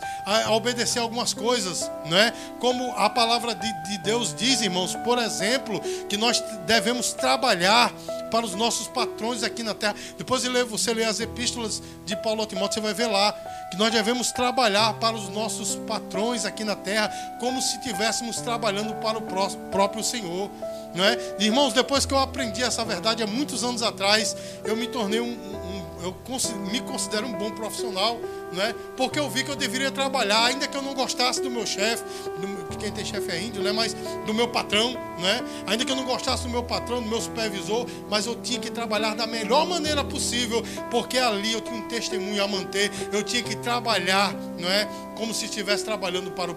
obedecer 0.50 0.98
algumas 0.98 1.32
coisas, 1.32 1.90
não 2.04 2.16
é? 2.16 2.32
Como 2.60 2.92
a 2.92 3.08
palavra 3.08 3.54
de, 3.54 3.82
de 3.84 3.98
Deus 3.98 4.34
diz, 4.34 4.60
irmãos, 4.60 4.94
por 4.96 5.18
exemplo, 5.18 5.80
que 6.08 6.16
nós 6.16 6.42
devemos 6.66 7.12
trabalhar 7.14 7.92
para 8.28 8.44
os 8.44 8.54
nossos 8.54 8.88
patrões 8.88 9.42
aqui 9.42 9.62
na 9.62 9.74
terra. 9.74 9.94
Depois 10.16 10.42
de 10.42 10.48
ler, 10.48 10.64
você 10.64 10.94
lê 10.94 11.04
as 11.04 11.20
epístolas 11.20 11.82
de 12.04 12.16
Paulo 12.16 12.46
Timóteo, 12.46 12.74
você 12.74 12.80
vai 12.80 12.94
ver 12.94 13.06
lá 13.06 13.32
que 13.70 13.76
nós 13.76 13.92
devemos 13.92 14.32
trabalhar 14.32 14.94
para 14.94 15.14
os 15.14 15.28
nossos 15.28 15.76
patrões 15.86 16.44
aqui 16.44 16.64
na 16.64 16.76
terra, 16.76 17.08
como 17.40 17.60
se 17.60 17.76
estivéssemos 17.76 18.40
trabalhando 18.40 18.94
para 18.96 19.18
o 19.18 19.22
próprio 19.70 20.02
Senhor. 20.02 20.50
Não 20.94 21.04
é? 21.04 21.18
Irmãos, 21.38 21.72
depois 21.74 22.06
que 22.06 22.14
eu 22.14 22.18
aprendi 22.18 22.62
essa 22.62 22.84
verdade 22.84 23.22
há 23.22 23.26
muitos 23.26 23.62
anos 23.62 23.82
atrás, 23.82 24.34
eu 24.64 24.74
me 24.74 24.86
tornei 24.86 25.20
um 25.20 25.57
eu 26.02 26.14
me 26.70 26.80
considero 26.80 27.26
um 27.26 27.32
bom 27.32 27.50
profissional, 27.50 28.18
não 28.52 28.62
é? 28.62 28.74
Porque 28.96 29.18
eu 29.18 29.28
vi 29.28 29.44
que 29.44 29.50
eu 29.50 29.56
deveria 29.56 29.90
trabalhar, 29.90 30.46
ainda 30.46 30.66
que 30.66 30.76
eu 30.76 30.82
não 30.82 30.94
gostasse 30.94 31.40
do 31.42 31.50
meu 31.50 31.66
chefe, 31.66 32.04
quem 32.78 32.92
tem 32.92 33.04
chefe 33.04 33.30
é 33.30 33.42
índio, 33.42 33.62
né? 33.62 33.72
Mas 33.72 33.94
do 34.24 34.32
meu 34.32 34.48
patrão, 34.48 34.92
né? 35.18 35.40
Ainda 35.66 35.84
que 35.84 35.90
eu 35.90 35.96
não 35.96 36.04
gostasse 36.04 36.44
do 36.44 36.48
meu 36.48 36.62
patrão, 36.62 37.02
do 37.02 37.08
meu 37.08 37.20
supervisor, 37.20 37.86
mas 38.08 38.26
eu 38.26 38.36
tinha 38.36 38.60
que 38.60 38.70
trabalhar 38.70 39.14
da 39.14 39.26
melhor 39.26 39.66
maneira 39.66 40.04
possível, 40.04 40.62
porque 40.90 41.18
ali 41.18 41.52
eu 41.52 41.60
tinha 41.60 41.76
um 41.76 41.88
testemunho 41.88 42.42
a 42.42 42.48
manter, 42.48 42.90
eu 43.12 43.22
tinha 43.22 43.42
que 43.42 43.56
trabalhar, 43.56 44.32
não 44.58 44.70
é? 44.70 44.88
Como 45.16 45.34
se 45.34 45.46
estivesse 45.46 45.84
trabalhando 45.84 46.30
para 46.30 46.50
o 46.50 46.54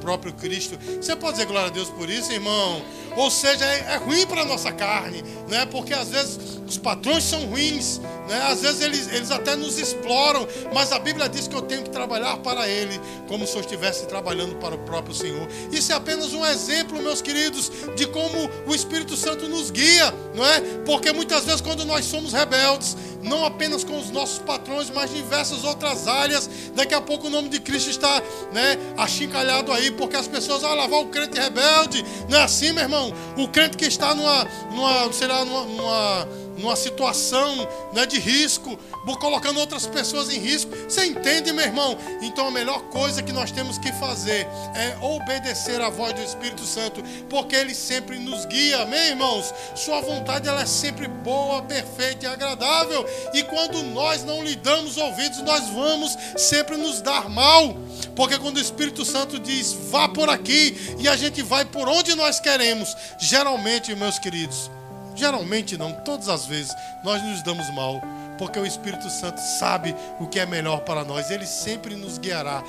próprio 0.00 0.32
Cristo. 0.34 0.78
Você 1.00 1.16
pode 1.16 1.32
dizer 1.32 1.46
glória 1.46 1.68
a 1.68 1.72
Deus 1.72 1.88
por 1.88 2.10
isso, 2.10 2.30
irmão? 2.30 2.82
Ou 3.16 3.30
seja, 3.30 3.64
é, 3.64 3.94
é 3.94 3.96
ruim 3.96 4.26
para 4.26 4.42
a 4.42 4.44
nossa 4.44 4.70
carne, 4.70 5.22
né? 5.48 5.64
Porque 5.66 5.94
às 5.94 6.10
vezes 6.10 6.60
os 6.66 6.76
patrões 6.76 7.24
são 7.24 7.46
ruins, 7.46 8.00
né? 8.32 8.46
Às 8.46 8.62
vezes 8.62 8.80
eles, 8.80 9.08
eles 9.12 9.30
até 9.30 9.54
nos 9.54 9.78
exploram, 9.78 10.48
mas 10.72 10.90
a 10.90 10.98
Bíblia 10.98 11.28
diz 11.28 11.46
que 11.46 11.54
eu 11.54 11.60
tenho 11.60 11.82
que 11.82 11.90
trabalhar 11.90 12.38
para 12.38 12.66
Ele, 12.66 12.98
como 13.28 13.46
se 13.46 13.54
eu 13.54 13.60
estivesse 13.60 14.06
trabalhando 14.06 14.56
para 14.56 14.74
o 14.74 14.78
próprio 14.78 15.14
Senhor. 15.14 15.46
Isso 15.70 15.92
é 15.92 15.94
apenas 15.94 16.32
um 16.32 16.44
exemplo, 16.46 17.02
meus 17.02 17.20
queridos, 17.20 17.70
de 17.94 18.06
como 18.06 18.50
o 18.66 18.74
Espírito 18.74 19.16
Santo 19.16 19.46
nos 19.48 19.70
guia, 19.70 20.14
não 20.34 20.46
é? 20.46 20.60
Porque 20.86 21.12
muitas 21.12 21.44
vezes, 21.44 21.60
quando 21.60 21.84
nós 21.84 22.06
somos 22.06 22.32
rebeldes, 22.32 22.96
não 23.22 23.44
apenas 23.44 23.84
com 23.84 23.98
os 23.98 24.10
nossos 24.10 24.38
patrões, 24.38 24.90
mas 24.90 25.14
diversas 25.14 25.62
outras 25.62 26.08
áreas, 26.08 26.48
daqui 26.74 26.94
a 26.94 27.00
pouco 27.00 27.26
o 27.26 27.30
nome 27.30 27.48
de 27.48 27.60
Cristo 27.60 27.90
está 27.90 28.20
né, 28.52 28.78
achincalhado 28.96 29.70
aí, 29.72 29.90
porque 29.90 30.16
as 30.16 30.26
pessoas 30.26 30.62
vão 30.62 30.74
lavar 30.74 31.00
o 31.00 31.06
crente 31.06 31.38
rebelde. 31.38 32.04
Não 32.28 32.38
é 32.38 32.42
assim, 32.44 32.72
meu 32.72 32.82
irmão? 32.82 33.12
O 33.36 33.46
crente 33.48 33.76
que 33.76 33.84
está 33.84 34.14
numa, 34.14 34.44
numa 34.72 35.12
sei 35.12 35.28
lá, 35.28 35.44
numa, 35.44 35.64
numa 35.64 36.28
numa 36.58 36.76
situação 36.76 37.56
né, 37.92 38.06
de 38.06 38.18
risco, 38.18 38.78
colocando 39.20 39.60
outras 39.60 39.86
pessoas 39.86 40.32
em 40.32 40.38
risco. 40.38 40.70
Você 40.88 41.06
entende, 41.06 41.52
meu 41.52 41.64
irmão? 41.64 41.96
Então 42.20 42.48
a 42.48 42.50
melhor 42.50 42.80
coisa 42.84 43.22
que 43.22 43.32
nós 43.32 43.50
temos 43.50 43.78
que 43.78 43.92
fazer 43.92 44.46
é 44.74 44.96
obedecer 45.00 45.80
à 45.80 45.90
voz 45.90 46.12
do 46.12 46.22
Espírito 46.22 46.64
Santo, 46.64 47.02
porque 47.28 47.54
ele 47.54 47.74
sempre 47.74 48.18
nos 48.18 48.44
guia, 48.46 48.82
amém, 48.82 49.10
irmãos? 49.10 49.52
Sua 49.74 50.00
vontade 50.00 50.48
ela 50.48 50.62
é 50.62 50.66
sempre 50.66 51.08
boa, 51.08 51.62
perfeita 51.62 52.26
e 52.26 52.28
agradável. 52.28 53.06
E 53.34 53.42
quando 53.44 53.82
nós 53.82 54.24
não 54.24 54.42
lhe 54.42 54.56
damos 54.56 54.96
ouvidos, 54.96 55.40
nós 55.42 55.68
vamos 55.68 56.16
sempre 56.36 56.76
nos 56.76 57.00
dar 57.00 57.28
mal. 57.28 57.74
Porque 58.14 58.38
quando 58.38 58.56
o 58.56 58.60
Espírito 58.60 59.04
Santo 59.04 59.38
diz, 59.38 59.72
vá 59.90 60.08
por 60.08 60.28
aqui, 60.28 60.96
e 60.98 61.08
a 61.08 61.16
gente 61.16 61.42
vai 61.42 61.64
por 61.64 61.88
onde 61.88 62.14
nós 62.14 62.40
queremos, 62.40 62.94
geralmente, 63.18 63.94
meus 63.94 64.18
queridos, 64.18 64.70
Geralmente 65.14 65.76
não, 65.76 65.92
todas 65.92 66.28
as 66.28 66.46
vezes 66.46 66.74
nós 67.04 67.22
nos 67.22 67.42
damos 67.42 67.68
mal, 67.74 68.00
porque 68.38 68.58
o 68.58 68.66
Espírito 68.66 69.08
Santo 69.10 69.40
sabe 69.40 69.94
o 70.18 70.26
que 70.26 70.40
é 70.40 70.46
melhor 70.46 70.80
para 70.80 71.04
nós, 71.04 71.30
ele 71.30 71.46
sempre 71.46 71.94
nos 71.94 72.18
guiará 72.18 72.62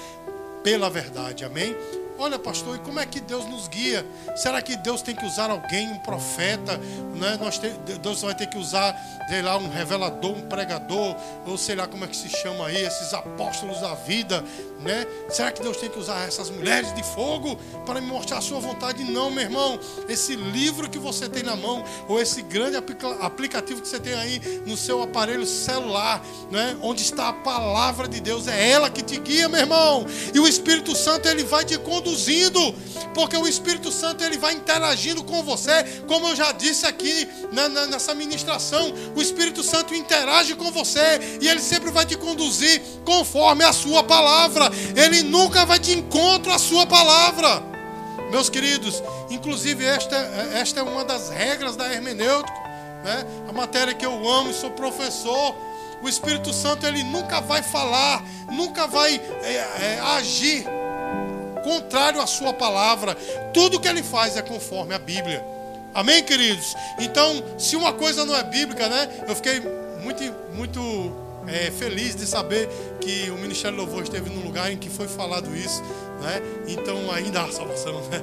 pela 0.63 0.89
verdade, 0.89 1.43
amém? 1.43 1.75
Olha, 2.17 2.37
pastor, 2.37 2.75
e 2.75 2.79
como 2.79 2.99
é 2.99 3.05
que 3.05 3.19
Deus 3.19 3.45
nos 3.45 3.67
guia? 3.67 4.05
Será 4.35 4.61
que 4.61 4.77
Deus 4.77 5.01
tem 5.01 5.15
que 5.15 5.25
usar 5.25 5.49
alguém, 5.49 5.89
um 5.89 5.99
profeta? 5.99 6.77
Né? 7.15 7.37
Nós 7.41 7.57
te, 7.57 7.69
Deus 8.01 8.21
vai 8.21 8.35
ter 8.35 8.47
que 8.47 8.57
usar, 8.57 8.95
sei 9.27 9.41
lá, 9.41 9.57
um 9.57 9.69
revelador, 9.69 10.31
um 10.31 10.41
pregador, 10.47 11.15
ou 11.45 11.57
sei 11.57 11.75
lá 11.75 11.87
como 11.87 12.05
é 12.05 12.07
que 12.07 12.15
se 12.15 12.29
chama 12.29 12.67
aí, 12.67 12.83
esses 12.83 13.13
apóstolos 13.13 13.81
da 13.81 13.93
vida, 13.95 14.43
né? 14.79 15.05
Será 15.29 15.51
que 15.51 15.61
Deus 15.61 15.77
tem 15.77 15.89
que 15.89 15.97
usar 15.97 16.27
essas 16.27 16.49
mulheres 16.49 16.93
de 16.93 17.03
fogo 17.03 17.57
para 17.85 17.99
me 17.99 18.07
mostrar 18.07 18.37
a 18.37 18.41
sua 18.41 18.59
vontade? 18.59 19.03
Não, 19.03 19.31
meu 19.31 19.43
irmão. 19.43 19.79
Esse 20.07 20.35
livro 20.35 20.89
que 20.89 20.99
você 20.99 21.27
tem 21.27 21.41
na 21.41 21.55
mão, 21.55 21.83
ou 22.07 22.21
esse 22.21 22.41
grande 22.41 22.77
aplicativo 23.21 23.81
que 23.81 23.87
você 23.87 23.99
tem 23.99 24.13
aí 24.13 24.39
no 24.65 24.77
seu 24.77 25.01
aparelho 25.01 25.45
celular, 25.45 26.23
né? 26.51 26.77
Onde 26.81 27.01
está 27.01 27.29
a 27.29 27.33
palavra 27.33 28.07
de 28.07 28.19
Deus, 28.19 28.47
é 28.47 28.69
ela 28.69 28.89
que 28.89 29.01
te 29.01 29.17
guia, 29.19 29.49
meu 29.49 29.59
irmão. 29.59 30.05
E 30.33 30.39
o 30.39 30.47
Espírito 30.47 30.95
Santo 30.95 31.27
ele 31.27 31.43
vai 31.43 31.63
te 31.63 31.77
conduzir 31.77 32.12
conduzindo, 32.13 32.75
porque 33.13 33.35
o 33.35 33.47
Espírito 33.47 33.91
Santo 33.91 34.23
ele 34.23 34.37
vai 34.37 34.53
interagindo 34.53 35.23
com 35.23 35.41
você, 35.43 35.83
como 36.07 36.27
eu 36.27 36.35
já 36.35 36.51
disse 36.51 36.85
aqui 36.85 37.27
na, 37.51 37.67
na, 37.67 37.87
nessa 37.87 38.13
ministração. 38.13 38.93
O 39.15 39.21
Espírito 39.21 39.63
Santo 39.63 39.95
interage 39.95 40.55
com 40.55 40.71
você 40.71 41.39
e 41.41 41.47
ele 41.47 41.59
sempre 41.59 41.89
vai 41.89 42.05
te 42.05 42.15
conduzir 42.15 42.81
conforme 43.03 43.63
a 43.63 43.73
sua 43.73 44.03
palavra. 44.03 44.69
Ele 44.95 45.23
nunca 45.23 45.65
vai 45.65 45.79
de 45.79 45.97
encontro 45.97 46.51
à 46.51 46.59
sua 46.59 46.85
palavra. 46.85 47.63
Meus 48.29 48.49
queridos, 48.49 49.01
inclusive 49.29 49.83
esta, 49.83 50.15
esta 50.53 50.79
é 50.79 50.83
uma 50.83 51.03
das 51.03 51.29
regras 51.29 51.75
da 51.75 51.91
hermenêutica, 51.91 52.59
né? 53.03 53.25
a 53.47 53.51
matéria 53.51 53.93
que 53.93 54.05
eu 54.05 54.29
amo, 54.29 54.53
sou 54.53 54.71
professor. 54.71 55.55
O 56.01 56.09
Espírito 56.09 56.53
Santo 56.53 56.85
ele 56.85 57.01
nunca 57.03 57.39
vai 57.41 57.63
falar, 57.63 58.23
nunca 58.51 58.85
vai 58.87 59.15
é, 59.15 59.53
é, 59.53 59.99
agir 60.17 60.65
contrário 61.63 62.21
à 62.21 62.27
sua 62.27 62.53
palavra. 62.53 63.15
Tudo 63.53 63.79
que 63.79 63.87
ele 63.87 64.03
faz 64.03 64.37
é 64.37 64.41
conforme 64.41 64.93
a 64.93 64.99
Bíblia. 64.99 65.43
Amém, 65.93 66.23
queridos? 66.23 66.75
Então, 66.99 67.43
se 67.57 67.75
uma 67.75 67.93
coisa 67.93 68.25
não 68.25 68.35
é 68.35 68.43
bíblica, 68.43 68.89
né? 68.89 69.07
Eu 69.27 69.35
fiquei 69.35 69.61
muito, 70.01 70.23
muito 70.53 71.15
é, 71.47 71.71
feliz 71.71 72.15
de 72.15 72.25
saber 72.25 72.67
que 72.99 73.29
o 73.29 73.37
Ministério 73.37 73.77
Louvor 73.77 74.03
esteve 74.03 74.29
num 74.29 74.43
lugar 74.43 74.71
em 74.71 74.77
que 74.77 74.89
foi 74.89 75.07
falado 75.07 75.55
isso, 75.55 75.83
né? 76.21 76.41
Então, 76.67 77.11
ainda 77.11 77.43
há 77.43 77.51
salvação, 77.51 78.01
né? 78.09 78.21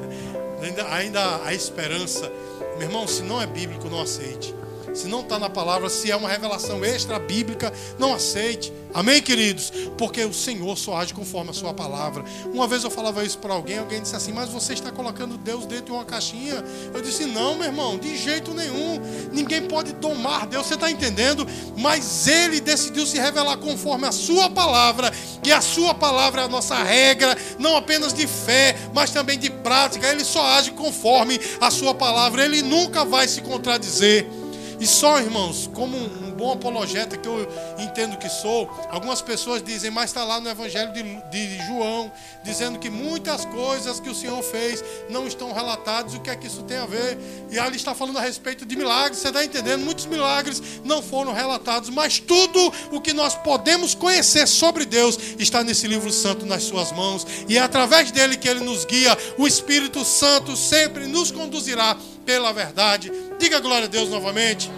Ainda, 0.62 0.94
ainda 0.94 1.40
há 1.44 1.55
esperança. 1.55 2.31
Meu 2.76 2.88
irmão, 2.88 3.07
se 3.07 3.22
não 3.22 3.40
é 3.40 3.46
bíblico, 3.46 3.88
não 3.88 4.03
aceite. 4.03 4.55
Se 4.94 5.07
não 5.07 5.20
está 5.20 5.38
na 5.38 5.48
palavra, 5.48 5.88
se 5.88 6.11
é 6.11 6.16
uma 6.16 6.29
revelação 6.29 6.85
extra 6.85 7.18
bíblica, 7.18 7.72
não 7.98 8.14
aceite. 8.14 8.72
Amém, 8.92 9.22
queridos? 9.22 9.72
Porque 9.96 10.24
o 10.24 10.35
Senhor 10.35 10.76
só 10.76 10.96
age 10.96 11.14
conforme 11.14 11.50
a 11.50 11.53
sua 11.53 11.72
palavra. 11.72 12.24
Uma 12.53 12.66
vez 12.66 12.83
eu 12.83 12.90
falava 12.90 13.24
isso 13.24 13.38
para 13.38 13.55
alguém, 13.55 13.79
alguém 13.79 14.03
disse 14.03 14.16
assim: 14.16 14.33
Mas 14.33 14.48
você 14.48 14.72
está 14.72 14.90
colocando 14.90 15.38
Deus 15.38 15.64
dentro 15.64 15.87
de 15.87 15.92
uma 15.92 16.05
caixinha? 16.05 16.64
Eu 16.92 17.00
disse: 17.00 17.24
Não, 17.24 17.55
meu 17.55 17.66
irmão, 17.66 17.98
de 17.98 18.16
jeito 18.16 18.53
nenhum. 18.53 19.00
Ninguém 19.33 19.62
pode 19.62 19.92
domar 19.92 20.46
Deus, 20.46 20.66
você 20.66 20.74
está 20.74 20.90
entendendo? 20.90 21.46
Mas 21.76 22.26
Ele 22.26 22.61
decidiu 22.61 23.07
se 23.07 23.18
revelar 23.18 23.59
conforme 23.59 24.07
a 24.07 24.12
sua 24.12 24.50
palavra, 24.50 25.12
que 25.42 25.53
a 25.53 25.61
sua 25.61 25.94
palavra 25.94 26.42
é 26.42 26.44
a 26.44 26.48
nossa 26.48 26.83
regra, 26.83 27.37
não 27.59 27.76
apenas 27.76 28.12
de 28.12 28.26
fé, 28.26 28.76
mas 28.92 29.11
também 29.11 29.38
de 29.38 29.50
prática. 29.50 30.09
Ele 30.09 30.24
só 30.24 30.44
age 30.44 30.72
conforme 30.72 31.40
a 31.61 31.70
sua 31.70 31.94
palavra, 31.94 32.44
ele 32.44 32.62
nunca 32.62 33.05
vai 33.05 33.29
se 33.29 33.40
contradizer. 33.40 34.39
E 34.81 34.87
só, 34.87 35.21
irmãos, 35.21 35.69
como 35.75 35.95
um 35.95 36.31
bom 36.31 36.53
apologeta 36.53 37.14
que 37.14 37.29
eu 37.29 37.47
entendo 37.79 38.16
que 38.16 38.31
sou, 38.31 38.71
algumas 38.90 39.21
pessoas 39.21 39.62
dizem, 39.62 39.90
mas 39.90 40.09
está 40.09 40.25
lá 40.25 40.40
no 40.40 40.49
Evangelho 40.49 40.90
de, 40.90 41.03
de, 41.31 41.66
João, 41.66 42.11
dizendo 42.43 42.79
que 42.79 42.88
muitas 42.88 43.45
coisas 43.45 44.01
que 44.01 44.09
o 44.09 44.14
Senhor 44.14 44.43
fez 44.43 44.83
não 45.11 45.27
estão 45.27 45.53
relatadas. 45.53 46.14
O 46.14 46.21
que 46.21 46.31
é 46.31 46.37
que 46.37 46.47
isso 46.47 46.62
tem 46.62 46.79
a 46.79 46.87
ver? 46.87 47.19
E 47.51 47.59
ali 47.59 47.77
está 47.77 47.95
falando 47.95 48.16
a 48.16 48.23
respeito 48.23 48.64
de 48.64 48.75
milagres, 48.75 49.19
você 49.19 49.29
está 49.29 49.45
entendendo? 49.45 49.85
Muitos 49.85 50.07
milagres 50.07 50.62
não 50.83 51.03
foram 51.03 51.35
relatados, 51.35 51.90
mas 51.90 52.19
tudo 52.19 52.73
o 52.90 53.03
que 53.03 53.12
nós 53.12 53.35
podemos 53.35 53.95
conhecer 53.95 54.47
sobre 54.49 54.87
Deus 54.87 55.19
está 55.38 55.62
nesse 55.62 55.87
livro 55.87 56.11
santo 56.11 56.47
nas 56.47 56.62
suas 56.62 56.90
mãos. 56.90 57.27
E 57.47 57.59
é 57.59 57.61
através 57.61 58.11
dele 58.11 58.38
que 58.38 58.49
ele 58.49 58.61
nos 58.61 58.87
guia. 58.87 59.16
O 59.37 59.47
Espírito 59.47 60.07
Santo 60.07 60.57
sempre 60.57 61.07
nos 61.07 61.31
conduzirá 61.31 61.99
pela 62.31 62.53
verdade. 62.53 63.11
Diga 63.40 63.59
glória 63.59 63.87
a 63.87 63.90
Deus 63.90 64.09
novamente. 64.09 64.71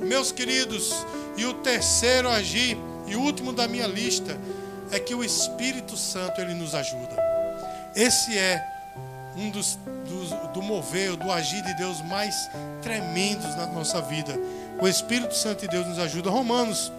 Meus 0.00 0.30
queridos, 0.30 0.94
e 1.36 1.44
o 1.44 1.54
terceiro 1.54 2.28
agir, 2.28 2.78
e 3.08 3.16
último 3.16 3.52
da 3.52 3.66
minha 3.66 3.88
lista, 3.88 4.38
é 4.92 5.00
que 5.00 5.16
o 5.16 5.24
Espírito 5.24 5.96
Santo 5.96 6.40
ele 6.40 6.54
nos 6.54 6.72
ajuda. 6.72 7.16
Esse 7.96 8.38
é 8.38 8.64
um 9.36 9.50
dos, 9.50 9.76
dos 10.06 10.30
do 10.52 10.62
mover, 10.62 11.16
do 11.16 11.32
agir 11.32 11.60
de 11.60 11.74
Deus 11.74 12.00
mais 12.02 12.48
tremendos 12.80 13.56
na 13.56 13.66
nossa 13.66 14.00
vida. 14.00 14.38
O 14.80 14.86
Espírito 14.86 15.34
Santo 15.34 15.62
de 15.62 15.68
Deus 15.68 15.88
nos 15.88 15.98
ajuda. 15.98 16.30
Romanos, 16.30 16.92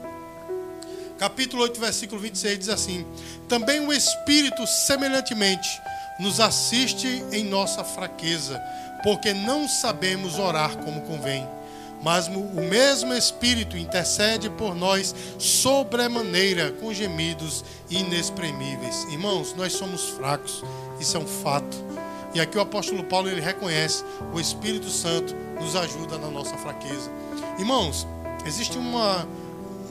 capítulo 1.17 1.63
8, 1.63 1.79
versículo 1.79 2.19
26 2.19 2.59
diz 2.59 2.67
assim: 2.67 3.05
Também 3.47 3.79
o 3.79 3.93
Espírito, 3.93 4.67
semelhantemente, 4.67 5.69
nos 6.19 6.41
assiste 6.41 7.23
em 7.31 7.45
nossa 7.45 7.85
fraqueza 7.85 8.61
porque 9.05 9.35
não 9.35 9.67
sabemos 9.67 10.39
orar 10.39 10.77
como 10.79 11.01
convém. 11.01 11.47
Mas 12.01 12.27
o 12.27 12.61
mesmo 12.61 13.13
Espírito 13.13 13.77
intercede 13.77 14.49
por 14.49 14.73
nós 14.73 15.13
sobremaneira 15.37 16.71
com 16.71 16.91
gemidos 16.91 17.63
inexprimíveis. 17.87 19.03
Irmãos, 19.11 19.53
nós 19.55 19.73
somos 19.73 20.09
fracos, 20.09 20.63
isso 20.99 21.15
é 21.17 21.19
um 21.19 21.27
fato. 21.27 21.77
E 22.33 22.41
aqui 22.41 22.57
o 22.57 22.61
apóstolo 22.61 23.03
Paulo 23.03 23.29
ele 23.29 23.41
reconhece: 23.41 24.03
o 24.33 24.39
Espírito 24.39 24.89
Santo 24.89 25.35
nos 25.61 25.75
ajuda 25.75 26.17
na 26.17 26.31
nossa 26.31 26.57
fraqueza. 26.57 27.11
Irmãos, 27.59 28.07
existe 28.43 28.75
uma, 28.75 29.27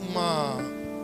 uma, 0.09 0.57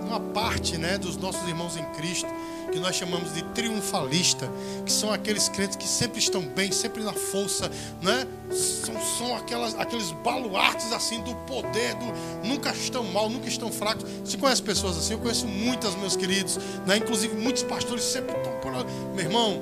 uma 0.06 0.20
parte 0.20 0.78
né, 0.78 0.98
dos 0.98 1.18
nossos 1.18 1.48
irmãos 1.48 1.78
em 1.78 1.86
Cristo 1.94 2.28
que 2.72 2.80
nós 2.80 2.96
chamamos 2.96 3.34
de 3.34 3.44
triunfalista, 3.54 4.50
que 4.86 4.92
são 4.92 5.12
aqueles 5.12 5.50
crentes 5.50 5.76
que 5.76 5.88
sempre 5.88 6.20
estão 6.20 6.42
bem, 6.42 6.72
sempre 6.72 7.04
na 7.04 7.14
força, 7.14 7.70
né? 8.02 8.26
São, 8.50 8.96
são 9.18 9.36
aquelas, 9.36 9.76
aqueles 9.76 10.12
baluartes 10.24 10.92
assim 10.94 11.22
do 11.22 11.36
poder, 11.46 11.96
do 11.96 12.48
nunca 12.48 12.72
estão 12.72 13.04
mal, 13.04 13.30
nunca 13.30 13.48
estão 13.48 13.72
fracos. 13.72 14.06
Você 14.24 14.38
conhece 14.38 14.64
pessoas 14.64 14.98
assim? 14.98 15.14
Eu 15.14 15.20
conheço 15.20 15.46
muitas, 15.48 15.96
meus 15.96 16.16
queridos, 16.16 16.58
né? 16.86 16.98
Inclusive 16.98 17.36
muitos 17.36 17.64
pastores 17.64 18.04
sempre 18.04 18.36
estão 18.38 18.54
por. 18.60 18.72
Meu 19.14 19.26
irmão, 19.26 19.62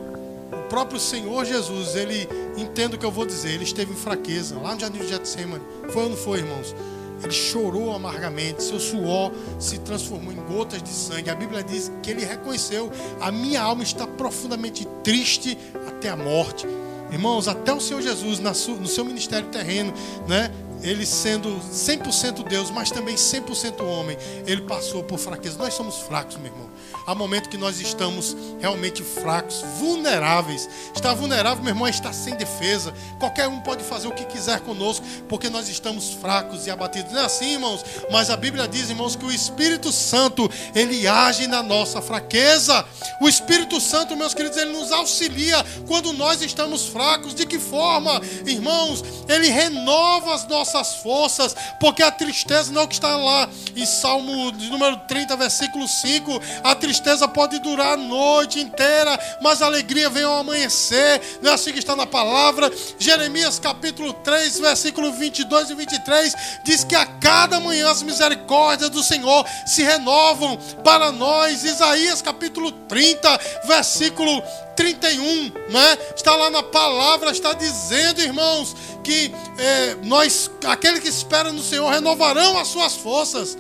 o 0.54 0.70
próprio 0.70 1.00
Senhor 1.00 1.44
Jesus, 1.46 1.96
ele 1.96 2.28
entende 2.56 2.96
o 2.96 3.00
que 3.00 3.06
eu 3.06 3.12
vou 3.12 3.26
dizer, 3.26 3.54
ele 3.54 3.64
esteve 3.64 3.92
em 3.92 3.96
fraqueza, 3.96 4.58
lá 4.60 4.76
no 4.76 4.80
Jardim 4.80 5.00
de 5.00 5.08
Getsemane. 5.08 5.64
Foi 5.90 6.04
ou 6.04 6.10
não 6.10 6.18
foi, 6.18 6.40
irmãos? 6.40 6.76
Ele 7.22 7.32
chorou 7.32 7.94
amargamente, 7.94 8.64
seu 8.64 8.80
suor 8.80 9.32
se 9.60 9.78
transformou 9.80 10.32
em 10.32 10.38
gotas 10.54 10.82
de 10.82 10.90
sangue. 10.90 11.30
A 11.30 11.36
Bíblia 11.36 11.64
diz 11.64 11.92
que 12.02 12.12
ele 12.12 12.26
reconheceu: 12.26 12.92
a 13.20 13.32
minha 13.32 13.62
alma 13.62 13.84
está 13.84 14.08
profundamente 14.08 14.88
triste 15.04 15.58
até 15.88 16.10
a 16.10 16.16
morte. 16.16 16.66
Irmãos, 17.12 17.48
até 17.48 17.74
o 17.74 17.80
Senhor 17.80 18.02
Jesus, 18.02 18.40
no 18.40 18.88
seu 18.88 19.04
ministério 19.04 19.48
terreno, 19.50 19.92
né, 20.28 20.52
ele 20.82 21.06
sendo 21.06 21.50
100% 21.72 22.48
Deus, 22.48 22.72
mas 22.72 22.92
também 22.92 23.16
100% 23.16 23.82
homem, 23.84 24.18
ele 24.46 24.62
passou 24.62 25.04
por 25.04 25.20
fraqueza. 25.20 25.58
Nós 25.58 25.74
somos 25.74 25.98
fracos, 26.00 26.38
meu 26.38 26.48
irmão. 26.48 26.70
Há 27.06 27.16
momento 27.16 27.50
que 27.50 27.58
nós 27.58 27.80
estamos 27.80 28.36
realmente 28.60 29.04
fracos, 29.04 29.64
vulneráveis. 29.80 30.70
Estar 30.96 31.14
vulnerável, 31.14 31.64
meu 31.64 31.72
irmão, 31.72 31.88
é 31.88 31.90
estar 31.90 32.14
sem 32.14 32.36
defesa. 32.36 32.94
Qualquer 33.20 33.48
um 33.48 33.60
pode 33.62 33.84
fazer 33.84 34.08
o 34.08 34.12
que 34.12 34.26
quiser 34.26 34.60
conosco, 34.62 35.06
porque 35.28 35.50
nós 35.50 35.68
estamos 35.70 36.12
fracos 36.14 36.68
e 36.68 36.72
abatidos. 36.72 37.12
Não 37.12 37.22
é 37.22 37.26
assim, 37.26 37.54
irmãos? 37.54 37.84
Mas 38.12 38.30
a 38.30 38.38
Bíblia 38.38 38.68
diz, 38.68 38.90
irmãos, 38.90 39.16
que 39.16 39.26
o 39.26 39.32
Espírito 39.32 39.92
Santo, 39.92 40.50
ele 40.76 41.08
age 41.08 41.48
na 41.48 41.64
nossa 41.64 42.02
fraqueza. 42.02 42.86
O 43.20 43.28
Espírito 43.28 43.82
Santo, 43.82 44.16
meus 44.16 44.34
queridos, 44.34 44.58
ele 44.58 44.72
nos 44.72 44.92
auxilia 44.92 45.66
quando 45.88 46.14
nós 46.14 46.42
estamos 46.42 46.88
fracos. 46.88 47.34
De 47.34 47.46
que 47.46 47.60
forma, 47.60 48.22
irmãos? 48.46 49.04
Ele 49.28 49.50
renova 49.50 50.34
as 50.34 50.48
nossas 50.48 50.69
forças, 50.96 51.56
porque 51.80 52.04
a 52.04 52.12
tristeza 52.12 52.72
não 52.72 52.82
é 52.82 52.84
o 52.86 52.88
que 52.88 52.96
está 52.96 53.16
lá 53.16 53.50
em 53.76 53.86
Salmo 53.86 54.52
de 54.52 54.70
número 54.70 54.98
30, 55.08 55.36
versículo 55.36 55.88
5. 55.88 56.42
A 56.64 56.76
tristeza 56.76 57.28
pode 57.28 57.60
durar 57.60 57.94
a 57.94 57.98
noite 57.98 58.60
inteira, 58.60 59.18
mas 59.42 59.62
a 59.62 59.66
alegria 59.66 60.10
vem 60.10 60.24
ao 60.24 60.38
amanhecer. 60.38 61.40
Não 61.42 61.52
é 61.52 61.54
assim 61.54 61.72
que 61.72 61.80
está 61.80 61.96
na 61.96 62.06
palavra. 62.06 62.72
Jeremias 62.98 63.60
capítulo 63.60 64.14
3, 64.14 64.60
versículo 64.60 65.12
22 65.14 65.70
e 65.70 65.76
23 65.76 66.36
diz 66.64 66.84
que 66.84 66.96
a 66.96 67.06
cada 67.06 67.60
manhã 67.60 67.90
as 67.90 68.04
misericórdias 68.04 68.90
do 68.90 69.04
Senhor 69.04 69.46
se 69.66 69.84
renovam 69.84 70.58
para 70.84 71.12
nós. 71.12 71.64
Isaías 71.64 72.22
capítulo 72.22 72.72
30, 72.72 73.40
versículo 73.66 74.44
31, 74.80 75.52
né? 75.70 75.98
Está 76.16 76.34
lá 76.38 76.50
na 76.50 76.64
palavra, 76.64 77.32
está 77.32 77.52
dizendo, 77.52 78.22
irmãos, 78.22 78.74
que 79.04 79.30
é, 79.58 79.96
nós, 80.06 80.50
aquele 80.66 81.02
que 81.02 81.10
espera 81.10 81.52
no 81.52 81.62
Senhor, 81.62 81.92
renovarão 81.92 82.58
as 82.58 82.70
suas 82.70 82.96
forças, 82.96 83.58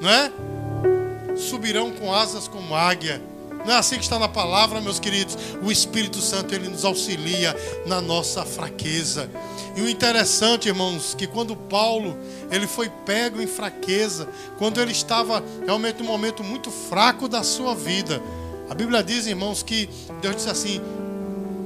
né? 0.00 0.32
Subirão 1.36 1.92
com 1.92 2.14
asas 2.14 2.48
como 2.48 2.74
águia. 2.74 3.22
Não 3.66 3.74
é 3.74 3.76
assim 3.76 3.96
que 3.96 4.04
está 4.04 4.18
na 4.18 4.26
palavra, 4.28 4.80
meus 4.80 4.98
queridos. 4.98 5.36
O 5.62 5.70
Espírito 5.70 6.22
Santo 6.22 6.54
ele 6.54 6.68
nos 6.68 6.82
auxilia 6.82 7.54
na 7.84 8.00
nossa 8.00 8.42
fraqueza. 8.46 9.28
E 9.76 9.82
o 9.82 9.88
interessante, 9.88 10.68
irmãos, 10.68 11.12
que 11.12 11.26
quando 11.26 11.54
Paulo 11.54 12.16
ele 12.50 12.66
foi 12.66 12.88
pego 13.04 13.42
em 13.42 13.46
fraqueza, 13.46 14.26
quando 14.56 14.80
ele 14.80 14.92
estava 14.92 15.44
realmente 15.66 15.98
num 16.02 16.08
momento 16.08 16.42
muito 16.42 16.70
fraco 16.70 17.28
da 17.28 17.42
sua 17.42 17.74
vida, 17.74 18.22
a 18.68 18.74
Bíblia 18.74 19.02
diz, 19.02 19.26
irmãos, 19.26 19.62
que 19.62 19.88
Deus 20.20 20.36
disse 20.36 20.50
assim: 20.50 20.80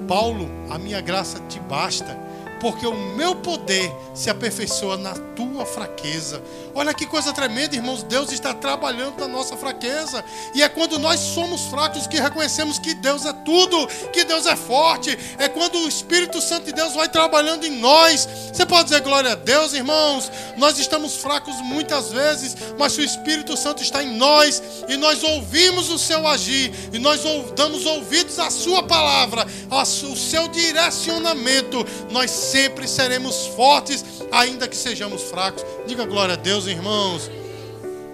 Paulo, 0.07 0.49
a 0.71 0.79
minha 0.79 1.01
graça 1.01 1.41
te 1.49 1.59
basta 1.61 2.17
porque 2.63 2.87
o 2.87 2.95
meu 2.95 3.35
poder 3.35 3.93
se 4.15 4.31
aperfeiçoa 4.31 4.97
na 4.97 5.13
tua 5.35 5.67
fraqueza. 5.67 6.41
Olha 6.73 6.95
que 6.95 7.07
coisa 7.07 7.33
tremenda, 7.33 7.75
irmãos. 7.75 8.05
Deus 8.05 8.31
está 8.31 8.55
trabalhando 8.55 9.19
na 9.19 9.27
nossa 9.27 9.57
fraqueza. 9.57 10.25
E 10.55 10.63
é 10.63 10.69
quando 10.69 10.97
nós 10.97 11.19
somos 11.19 11.63
fracos 11.63 12.07
que 12.07 12.21
reconhecemos 12.21 12.79
que 12.79 12.95
Deus 12.95 13.27
é 13.27 13.33
tudo, 13.33 13.89
que 14.13 14.23
Deus 14.23 14.47
é 14.47 14.55
forte. 14.55 15.19
É 15.39 15.49
quando 15.49 15.77
o 15.81 15.89
Espírito 15.89 16.41
Santo 16.41 16.67
de 16.67 16.73
Deus 16.73 16.95
vai 16.95 17.09
trabalhando 17.09 17.65
em 17.65 17.81
nós. 17.81 18.29
Você 18.53 18.65
pode 18.65 18.85
dizer 18.85 19.01
glória 19.01 19.33
a 19.33 19.35
Deus, 19.35 19.73
irmãos. 19.73 20.31
Nós 20.57 20.79
estamos 20.79 21.17
fracos 21.17 21.57
muitas 21.63 22.13
vezes, 22.13 22.57
mas 22.79 22.97
o 22.97 23.03
Espírito 23.03 23.57
Santo 23.57 23.83
está 23.83 24.05
em 24.05 24.17
nós 24.17 24.63
e 24.89 24.97
nós 24.97 25.25
ouvimos 25.25 25.91
o 25.91 25.99
seu 25.99 26.29
agir 26.29 26.73
e 26.93 26.99
nós 27.01 27.23
damos 27.57 27.85
ouvidos 27.87 28.39
à 28.39 28.51
sua 28.51 28.85
palavra, 28.85 29.45
ao 29.69 29.85
seu 29.85 30.47
direcionamento, 30.47 31.85
nós 32.11 32.31
sempre 32.53 32.87
seremos 32.87 33.47
fortes, 33.47 34.05
ainda 34.31 34.69
que 34.69 34.77
sejamos 34.77 35.23
fracos. 35.23 35.65
Diga 35.87 36.05
glória 36.05 36.35
a 36.35 36.37
Deus, 36.37 36.67
irmãos. 36.67 37.31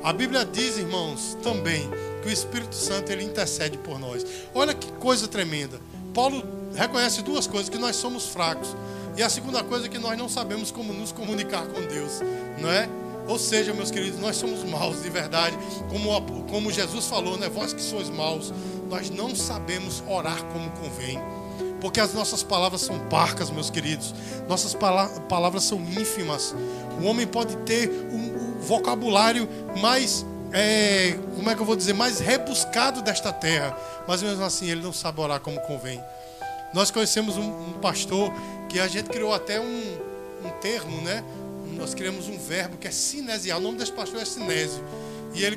A 0.05 0.13
Bíblia 0.13 0.45
diz, 0.45 0.79
irmãos, 0.79 1.37
também 1.43 1.91
que 2.23 2.29
o 2.29 2.33
Espírito 2.33 2.77
Santo 2.77 3.11
ele 3.11 3.25
intercede 3.25 3.77
por 3.79 3.99
nós. 3.99 4.25
Olha 4.55 4.73
que 4.73 4.93
coisa 4.93 5.27
tremenda. 5.27 5.81
Paulo 6.15 6.45
reconhece 6.73 7.21
duas 7.23 7.49
coisas: 7.49 7.69
que 7.69 7.79
nós 7.79 7.97
somos 7.97 8.27
fracos 8.27 8.77
e 9.17 9.23
a 9.25 9.29
segunda 9.29 9.65
coisa 9.65 9.87
é 9.87 9.89
que 9.89 9.99
nós 9.99 10.17
não 10.17 10.29
sabemos 10.29 10.71
como 10.71 10.93
nos 10.93 11.11
comunicar 11.11 11.67
com 11.67 11.81
Deus, 11.83 12.21
não 12.61 12.71
é? 12.71 12.89
Ou 13.27 13.39
seja, 13.41 13.75
meus 13.75 13.91
queridos, 13.91 14.21
nós 14.21 14.37
somos 14.37 14.63
maus 14.63 15.03
de 15.03 15.11
verdade, 15.11 15.59
como, 15.91 16.45
como 16.49 16.71
Jesus 16.71 17.07
falou, 17.07 17.37
né? 17.37 17.49
Vós 17.49 17.73
que 17.73 17.83
sois 17.83 18.09
maus, 18.09 18.55
nós 18.89 19.11
não 19.11 19.35
sabemos 19.35 20.01
orar 20.09 20.45
como 20.45 20.71
convém. 20.71 21.19
Porque 21.81 22.01
as 22.01 22.13
nossas 22.13 22.43
palavras 22.43 22.81
são 22.81 22.99
parcas, 23.09 23.51
meus 23.51 23.71
queridos. 23.71 24.15
Nossas 24.49 24.75
palavras 25.29 25.65
são 25.65 25.79
ínfimas. 25.81 26.55
O 27.01 27.05
homem 27.05 27.27
pode 27.27 27.57
ter 27.59 27.89
um, 28.11 28.59
vocabulário 28.61 29.49
mais, 29.81 30.27
é, 30.53 31.17
como 31.35 31.49
é 31.49 31.55
que 31.55 31.61
eu 31.61 31.67
vou 31.67 31.75
dizer, 31.75 31.95
mais 31.95 32.21
rebuscado 32.21 33.01
desta 33.03 33.33
terra. 33.33 33.77
Mas 34.07 34.23
mesmo 34.23 34.45
assim 34.45 34.71
ele 34.71 34.83
não 34.83 34.93
sabe 34.93 35.21
orar 35.21 35.41
como 35.41 35.59
convém. 35.61 36.03
Nós 36.75 36.91
conhecemos 36.91 37.37
um, 37.37 37.49
um 37.49 37.73
pastor 37.81 38.31
que 38.69 38.79
a 38.79 38.87
gente 38.87 39.09
criou 39.09 39.33
até 39.33 39.59
um, 39.59 39.99
um 40.45 40.51
termo, 40.61 41.01
né? 41.01 41.25
Nós 41.73 41.95
criamos 41.95 42.29
um 42.29 42.39
verbo 42.39 42.77
que 42.77 42.87
é 42.87 42.91
cinesial. 42.91 43.59
O 43.59 43.63
nome 43.63 43.79
desse 43.79 43.93
pastor 43.93 44.21
é 44.21 44.25
Sinésio. 44.25 44.85
E 45.33 45.45
ele 45.45 45.57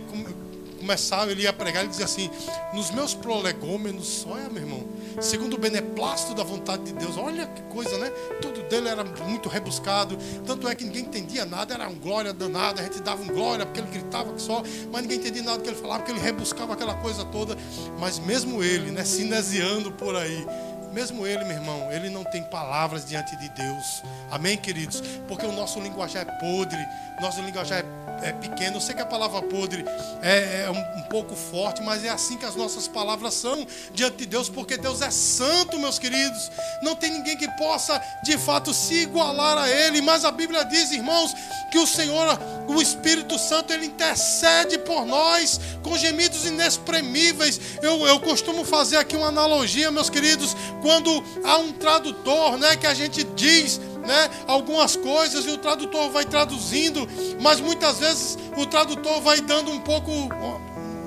começava, 0.81 1.31
ele 1.31 1.43
ia 1.43 1.53
pregar, 1.53 1.83
ele 1.83 1.89
dizia 1.89 2.05
assim: 2.05 2.29
Nos 2.73 2.91
meus 2.91 3.13
prolegômenos, 3.13 4.07
só 4.07 4.37
é, 4.37 4.49
meu 4.49 4.63
irmão 4.63 4.85
segundo 5.19 5.55
o 5.55 5.57
beneplácito 5.57 6.33
da 6.33 6.43
vontade 6.43 6.83
de 6.83 6.93
Deus. 6.93 7.17
Olha 7.17 7.45
que 7.47 7.61
coisa, 7.63 7.97
né? 7.97 8.09
Tudo 8.41 8.61
dele 8.63 8.87
era 8.87 9.03
muito 9.03 9.49
rebuscado. 9.49 10.17
Tanto 10.45 10.67
é 10.67 10.75
que 10.75 10.83
ninguém 10.85 11.03
entendia 11.03 11.45
nada, 11.45 11.73
era 11.73 11.89
um 11.89 11.95
glória 11.95 12.33
danada. 12.33 12.81
A 12.81 12.83
gente 12.83 13.01
dava 13.01 13.21
um 13.21 13.27
glória 13.27 13.65
porque 13.65 13.79
ele 13.79 13.89
gritava 13.89 14.31
que 14.33 14.41
só, 14.41 14.63
mas 14.91 15.01
ninguém 15.01 15.17
entendia 15.17 15.43
nada 15.43 15.57
do 15.57 15.63
que 15.63 15.69
ele 15.69 15.77
falava, 15.77 15.99
porque 15.99 16.11
ele 16.11 16.21
rebuscava 16.21 16.73
aquela 16.73 16.95
coisa 16.95 17.25
toda. 17.25 17.57
Mas 17.99 18.19
mesmo 18.19 18.63
ele, 18.63 18.91
né, 18.91 19.03
cinesiando 19.03 19.91
por 19.91 20.15
aí, 20.15 20.45
mesmo 20.93 21.25
ele, 21.25 21.43
meu 21.45 21.53
irmão, 21.53 21.91
ele 21.91 22.09
não 22.09 22.23
tem 22.23 22.43
palavras 22.43 23.05
diante 23.05 23.35
de 23.37 23.49
Deus. 23.49 24.03
Amém, 24.29 24.57
queridos? 24.57 25.01
Porque 25.27 25.45
o 25.45 25.51
nosso 25.51 25.79
linguajar 25.79 26.27
é 26.27 26.31
podre, 26.39 26.85
nosso 27.21 27.41
linguajar 27.41 27.79
é 27.79 28.10
é 28.21 28.31
pequeno. 28.31 28.77
Eu 28.77 28.81
sei 28.81 28.95
que 28.95 29.01
a 29.01 29.05
palavra 29.05 29.41
podre 29.41 29.85
é, 30.21 30.63
é 30.63 30.71
um, 30.71 30.99
um, 30.99 31.03
pouco 31.03 31.35
forte, 31.35 31.81
mas 31.81 32.03
é 32.03 32.09
assim 32.09 32.37
que 32.37 32.45
as 32.45 32.55
nossas 32.55 32.87
palavras 32.87 33.33
são 33.33 33.65
diante 33.93 34.17
de 34.17 34.25
Deus, 34.25 34.49
porque 34.49 34.77
Deus 34.77 35.01
é 35.01 35.11
santo, 35.11 35.79
meus 35.79 35.99
queridos. 35.99 36.51
Não 36.81 36.95
tem 36.95 37.11
ninguém 37.11 37.37
que 37.37 37.47
possa 37.57 38.01
de 38.23 38.37
fato 38.37 38.73
se 38.73 38.95
igualar 39.03 39.57
a 39.57 39.69
Ele. 39.69 40.01
Mas 40.01 40.25
a 40.25 40.31
Bíblia 40.31 40.63
diz, 40.63 40.91
irmãos, 40.91 41.33
que 41.71 41.77
o 41.77 41.87
Senhor, 41.87 42.39
o 42.67 42.81
Espírito 42.81 43.37
Santo, 43.39 43.73
Ele 43.73 43.87
intercede 43.87 44.77
por 44.79 45.05
nós 45.05 45.59
com 45.83 45.97
gemidos 45.97 46.45
inexprimíveis. 46.45 47.59
Eu, 47.81 48.05
eu 48.07 48.19
costumo 48.19 48.63
fazer 48.63 48.97
aqui 48.97 49.15
uma 49.15 49.27
analogia, 49.27 49.91
meus 49.91 50.09
queridos, 50.09 50.55
quando 50.81 51.23
há 51.43 51.57
um 51.57 51.71
tradutor, 51.73 52.57
né, 52.57 52.75
que 52.75 52.87
a 52.87 52.93
gente 52.93 53.23
diz 53.23 53.79
né, 54.05 54.29
algumas 54.47 54.95
coisas 54.95 55.45
e 55.45 55.49
o 55.49 55.57
tradutor 55.57 56.09
vai 56.09 56.25
traduzindo, 56.25 57.07
mas 57.39 57.59
muitas 57.59 57.99
vezes 57.99 58.37
o 58.57 58.65
tradutor 58.65 59.21
vai 59.21 59.41
dando 59.41 59.71
um 59.71 59.79
pouco, 59.79 60.11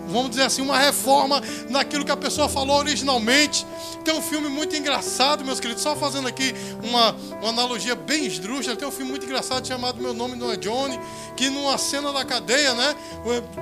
vamos 0.08 0.30
dizer 0.30 0.42
assim, 0.42 0.62
uma 0.62 0.78
reforma 0.78 1.42
naquilo 1.68 2.04
que 2.04 2.12
a 2.12 2.16
pessoa 2.16 2.48
falou 2.48 2.78
originalmente. 2.78 3.66
Tem 4.04 4.14
um 4.14 4.20
filme 4.20 4.48
muito 4.48 4.76
engraçado, 4.76 5.44
meus 5.44 5.58
queridos, 5.58 5.82
só 5.82 5.96
fazendo 5.96 6.28
aqui 6.28 6.54
uma, 6.82 7.16
uma 7.40 7.48
analogia 7.48 7.94
bem 7.94 8.26
esdrúxula. 8.26 8.76
Tem 8.76 8.86
um 8.86 8.92
filme 8.92 9.10
muito 9.10 9.24
engraçado 9.24 9.66
chamado 9.66 10.00
Meu 10.00 10.12
Nome 10.12 10.36
Não 10.36 10.52
é 10.52 10.56
Johnny, 10.56 11.00
que 11.36 11.48
numa 11.48 11.78
cena 11.78 12.12
da 12.12 12.24
cadeia, 12.24 12.74
né, 12.74 12.94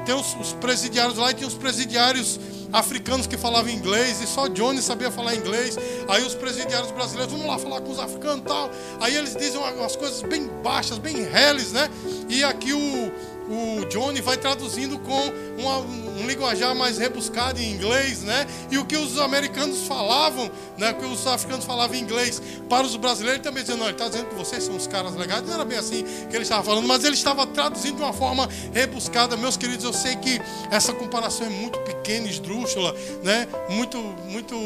tem 0.04 0.14
os, 0.14 0.34
os 0.34 0.52
presidiários 0.54 1.16
lá 1.16 1.30
e 1.30 1.34
tem 1.34 1.46
os 1.46 1.54
presidiários 1.54 2.40
africanos 2.72 3.26
que 3.26 3.36
falavam 3.36 3.70
inglês 3.70 4.20
e 4.22 4.26
só 4.26 4.48
Johnny 4.48 4.80
sabia 4.80 5.10
falar 5.10 5.34
inglês. 5.34 5.78
Aí 6.08 6.24
os 6.24 6.34
presidiários 6.34 6.90
brasileiros, 6.90 7.32
vamos 7.32 7.46
lá 7.46 7.58
falar 7.58 7.80
com 7.80 7.90
os 7.90 7.98
africanos 7.98 8.40
e 8.40 8.44
tal. 8.44 8.70
Aí 9.00 9.16
eles 9.16 9.36
dizem 9.36 9.60
umas 9.60 9.96
coisas 9.96 10.22
bem 10.22 10.48
baixas, 10.62 10.98
bem 10.98 11.22
reles, 11.24 11.72
né? 11.72 11.88
E 12.28 12.42
aqui 12.42 12.72
o, 12.72 13.12
o 13.48 13.84
Johnny 13.86 14.20
vai 14.20 14.36
traduzindo 14.36 14.98
com 14.98 15.32
uma, 15.58 15.78
um 15.78 16.26
linguajar 16.26 16.74
mais 16.74 16.98
rebuscado 16.98 17.60
em 17.60 17.72
inglês, 17.72 18.22
né? 18.22 18.46
E 18.70 18.78
o 18.78 18.84
que 18.84 18.96
os 18.96 19.18
americanos 19.18 19.86
falavam, 19.86 20.50
né? 20.78 20.90
O 20.90 20.94
que 20.94 21.04
os 21.04 21.26
africanos 21.26 21.64
falavam 21.64 21.96
em 21.96 22.00
inglês 22.00 22.40
para 22.68 22.86
os 22.86 22.96
brasileiros, 22.96 23.42
também 23.42 23.62
dizendo, 23.62 23.80
não, 23.80 23.86
ele 23.86 23.94
está 23.94 24.08
dizendo 24.08 24.28
que 24.28 24.34
vocês 24.34 24.62
são 24.62 24.76
os 24.76 24.86
caras 24.86 25.14
legais. 25.14 25.42
Não 25.42 25.54
era 25.54 25.64
bem 25.64 25.78
assim 25.78 26.04
que 26.28 26.36
ele 26.36 26.44
estava 26.44 26.62
falando, 26.62 26.86
mas 26.86 27.04
ele 27.04 27.14
estava 27.14 27.46
traduzindo 27.46 27.96
de 27.96 28.02
uma 28.02 28.12
forma 28.12 28.48
rebuscada. 28.72 29.36
Meus 29.36 29.56
queridos, 29.56 29.84
eu 29.84 29.92
sei 29.92 30.16
que 30.16 30.40
essa 30.70 30.92
comparação 30.92 31.46
é 31.46 31.50
muito 31.50 31.78
pequena, 31.80 32.28
esdrúxula, 32.28 32.94
né? 33.22 33.48
Muito, 33.70 33.98
muito 34.28 34.56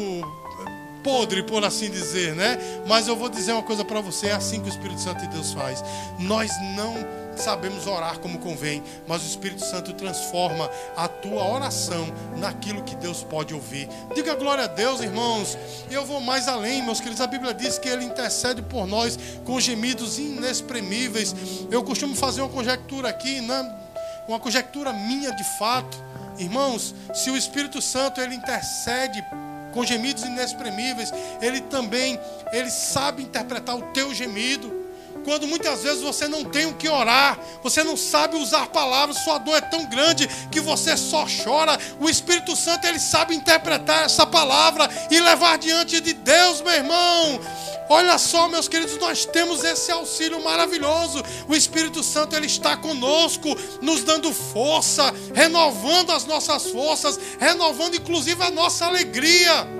podre, 1.07 1.41
por 1.41 1.63
assim 1.63 1.89
dizer, 1.89 2.35
né? 2.35 2.57
Mas 2.85 3.07
eu 3.07 3.15
vou 3.15 3.29
dizer 3.29 3.53
uma 3.53 3.63
coisa 3.63 3.85
para 3.85 4.01
você, 4.01 4.27
é 4.27 4.33
assim 4.33 4.59
que 4.59 4.67
o 4.67 4.69
Espírito 4.69 4.99
Santo 4.99 5.21
de 5.21 5.27
Deus 5.29 5.53
faz. 5.53 5.81
Nós 6.19 6.51
não 6.75 6.93
sabemos 7.37 7.87
orar 7.87 8.19
como 8.19 8.39
convém, 8.39 8.83
mas 9.07 9.23
o 9.23 9.25
Espírito 9.25 9.63
Santo 9.63 9.93
transforma 9.93 10.69
a 10.97 11.07
tua 11.07 11.47
oração 11.47 12.13
naquilo 12.35 12.83
que 12.83 12.93
Deus 12.93 13.23
pode 13.23 13.53
ouvir. 13.53 13.87
Diga 14.13 14.35
glória 14.35 14.65
a 14.65 14.67
Deus, 14.67 14.99
irmãos. 14.99 15.57
Eu 15.89 16.05
vou 16.05 16.19
mais 16.19 16.49
além, 16.49 16.83
meus 16.83 16.99
queridos. 16.99 17.21
A 17.21 17.27
Bíblia 17.27 17.53
diz 17.53 17.79
que 17.79 17.87
ele 17.87 18.03
intercede 18.03 18.61
por 18.61 18.85
nós 18.85 19.17
com 19.45 19.57
gemidos 19.61 20.19
inexprimíveis. 20.19 21.33
Eu 21.71 21.85
costumo 21.85 22.15
fazer 22.15 22.41
uma 22.41 22.49
conjectura 22.49 23.07
aqui, 23.07 23.39
né? 23.39 23.77
uma 24.27 24.41
conjectura 24.41 24.91
minha 24.91 25.31
de 25.31 25.43
fato. 25.57 26.03
Irmãos, 26.37 26.93
se 27.13 27.29
o 27.29 27.37
Espírito 27.37 27.81
Santo 27.81 28.19
ele 28.19 28.35
intercede 28.35 29.23
com 29.77 29.85
gemidos 29.85 30.23
inexprimíveis, 30.23 31.13
ele 31.39 31.61
também 31.61 32.19
ele 32.51 32.71
sabe 32.71 33.21
interpretar 33.21 33.75
o 33.75 33.83
teu 33.93 34.11
gemido 34.11 34.86
quando 35.27 35.45
muitas 35.45 35.83
vezes 35.83 36.01
você 36.01 36.25
não 36.25 36.45
tem 36.45 36.67
o 36.67 36.75
que 36.75 36.87
orar, 36.87 37.37
você 37.61 37.83
não 37.83 37.97
sabe 37.97 38.37
usar 38.37 38.67
palavras, 38.67 39.17
sua 39.17 39.37
dor 39.37 39.57
é 39.57 39.61
tão 39.61 39.85
grande 39.89 40.25
que 40.49 40.61
você 40.61 40.95
só 40.95 41.25
chora. 41.43 41.77
O 41.99 42.09
Espírito 42.09 42.55
Santo 42.55 42.87
ele 42.87 42.97
sabe 42.97 43.35
interpretar 43.35 44.05
essa 44.05 44.25
palavra 44.25 44.89
e 45.11 45.19
levar 45.19 45.57
diante 45.57 45.99
de 45.99 46.13
Deus, 46.13 46.61
meu 46.61 46.71
irmão. 46.71 47.41
Olha 47.89 48.17
só, 48.17 48.47
meus 48.47 48.69
queridos, 48.69 48.97
nós 48.99 49.25
temos 49.25 49.65
esse 49.65 49.91
auxílio 49.91 50.41
maravilhoso. 50.41 51.21
O 51.49 51.53
Espírito 51.53 52.01
Santo 52.03 52.33
ele 52.33 52.45
está 52.45 52.77
conosco, 52.77 53.49
nos 53.81 54.05
dando 54.05 54.33
força, 54.33 55.13
renovando 55.33 56.11
as 56.13 56.23
nossas 56.23 56.67
forças, 56.67 57.19
renovando 57.37 57.95
inclusive 57.95 58.41
a 58.41 58.49
nossa 58.49 58.85
alegria. 58.85 59.76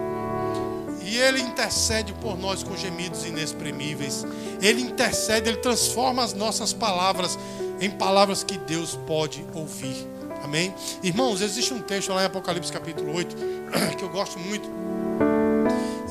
E 1.08 1.18
Ele 1.18 1.40
intercede 1.40 2.12
por 2.14 2.38
nós 2.38 2.62
com 2.62 2.76
gemidos 2.76 3.26
inexprimíveis. 3.26 4.26
Ele 4.62 4.82
intercede, 4.82 5.50
Ele 5.50 5.58
transforma 5.58 6.22
as 6.22 6.34
nossas 6.34 6.74
palavras 6.74 7.40
em 7.80 7.90
palavras 7.90 8.44
que 8.44 8.58
Deus 8.58 9.00
pode 9.08 9.46
ouvir. 9.54 10.06
Amém? 10.44 10.74
Irmãos, 11.02 11.42
existe 11.42 11.74
um 11.74 11.82
texto 11.82 12.10
lá 12.14 12.24
em 12.24 12.26
Apocalipse 12.26 12.72
capítulo 12.72 13.16
8 13.16 13.36
que 13.98 14.04
eu 14.04 14.10
gosto 14.10 14.38
muito. 14.38 14.70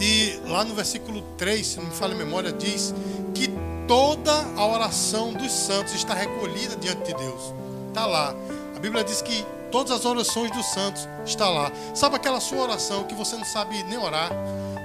E 0.00 0.40
lá 0.46 0.64
no 0.64 0.74
versículo 0.74 1.22
3, 1.36 1.66
se 1.66 1.76
não 1.76 1.84
me 1.84 1.94
falha 1.94 2.14
a 2.14 2.18
memória, 2.18 2.52
diz 2.52 2.94
que 3.34 3.50
toda 3.86 4.32
a 4.56 4.66
oração 4.66 5.32
dos 5.32 5.52
santos 5.52 5.94
está 5.94 6.14
recolhida 6.14 6.74
diante 6.76 7.04
de 7.04 7.14
Deus. 7.14 7.52
Está 7.88 8.06
lá. 8.06 8.34
A 8.74 8.78
Bíblia 8.78 9.04
diz 9.04 9.20
que 9.20 9.44
todas 9.70 9.92
as 9.92 10.04
orações 10.04 10.50
dos 10.50 10.66
santos 10.66 11.06
estão 11.24 11.52
lá. 11.54 11.70
Sabe 11.94 12.16
aquela 12.16 12.40
sua 12.40 12.62
oração 12.62 13.04
que 13.04 13.14
você 13.14 13.36
não 13.36 13.44
sabe 13.44 13.82
nem 13.84 13.98
orar? 13.98 14.30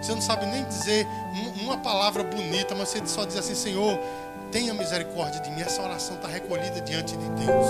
Você 0.01 0.13
não 0.13 0.21
sabe 0.21 0.45
nem 0.45 0.63
dizer 0.65 1.05
uma 1.61 1.77
palavra 1.77 2.23
bonita, 2.23 2.73
mas 2.73 2.89
você 2.89 3.05
só 3.05 3.23
diz 3.23 3.37
assim: 3.37 3.55
Senhor, 3.55 3.99
tenha 4.51 4.73
misericórdia 4.73 5.39
de 5.41 5.51
mim. 5.51 5.61
Essa 5.61 5.81
oração 5.81 6.15
está 6.15 6.27
recolhida 6.27 6.81
diante 6.81 7.15
de 7.15 7.29
Deus. 7.29 7.67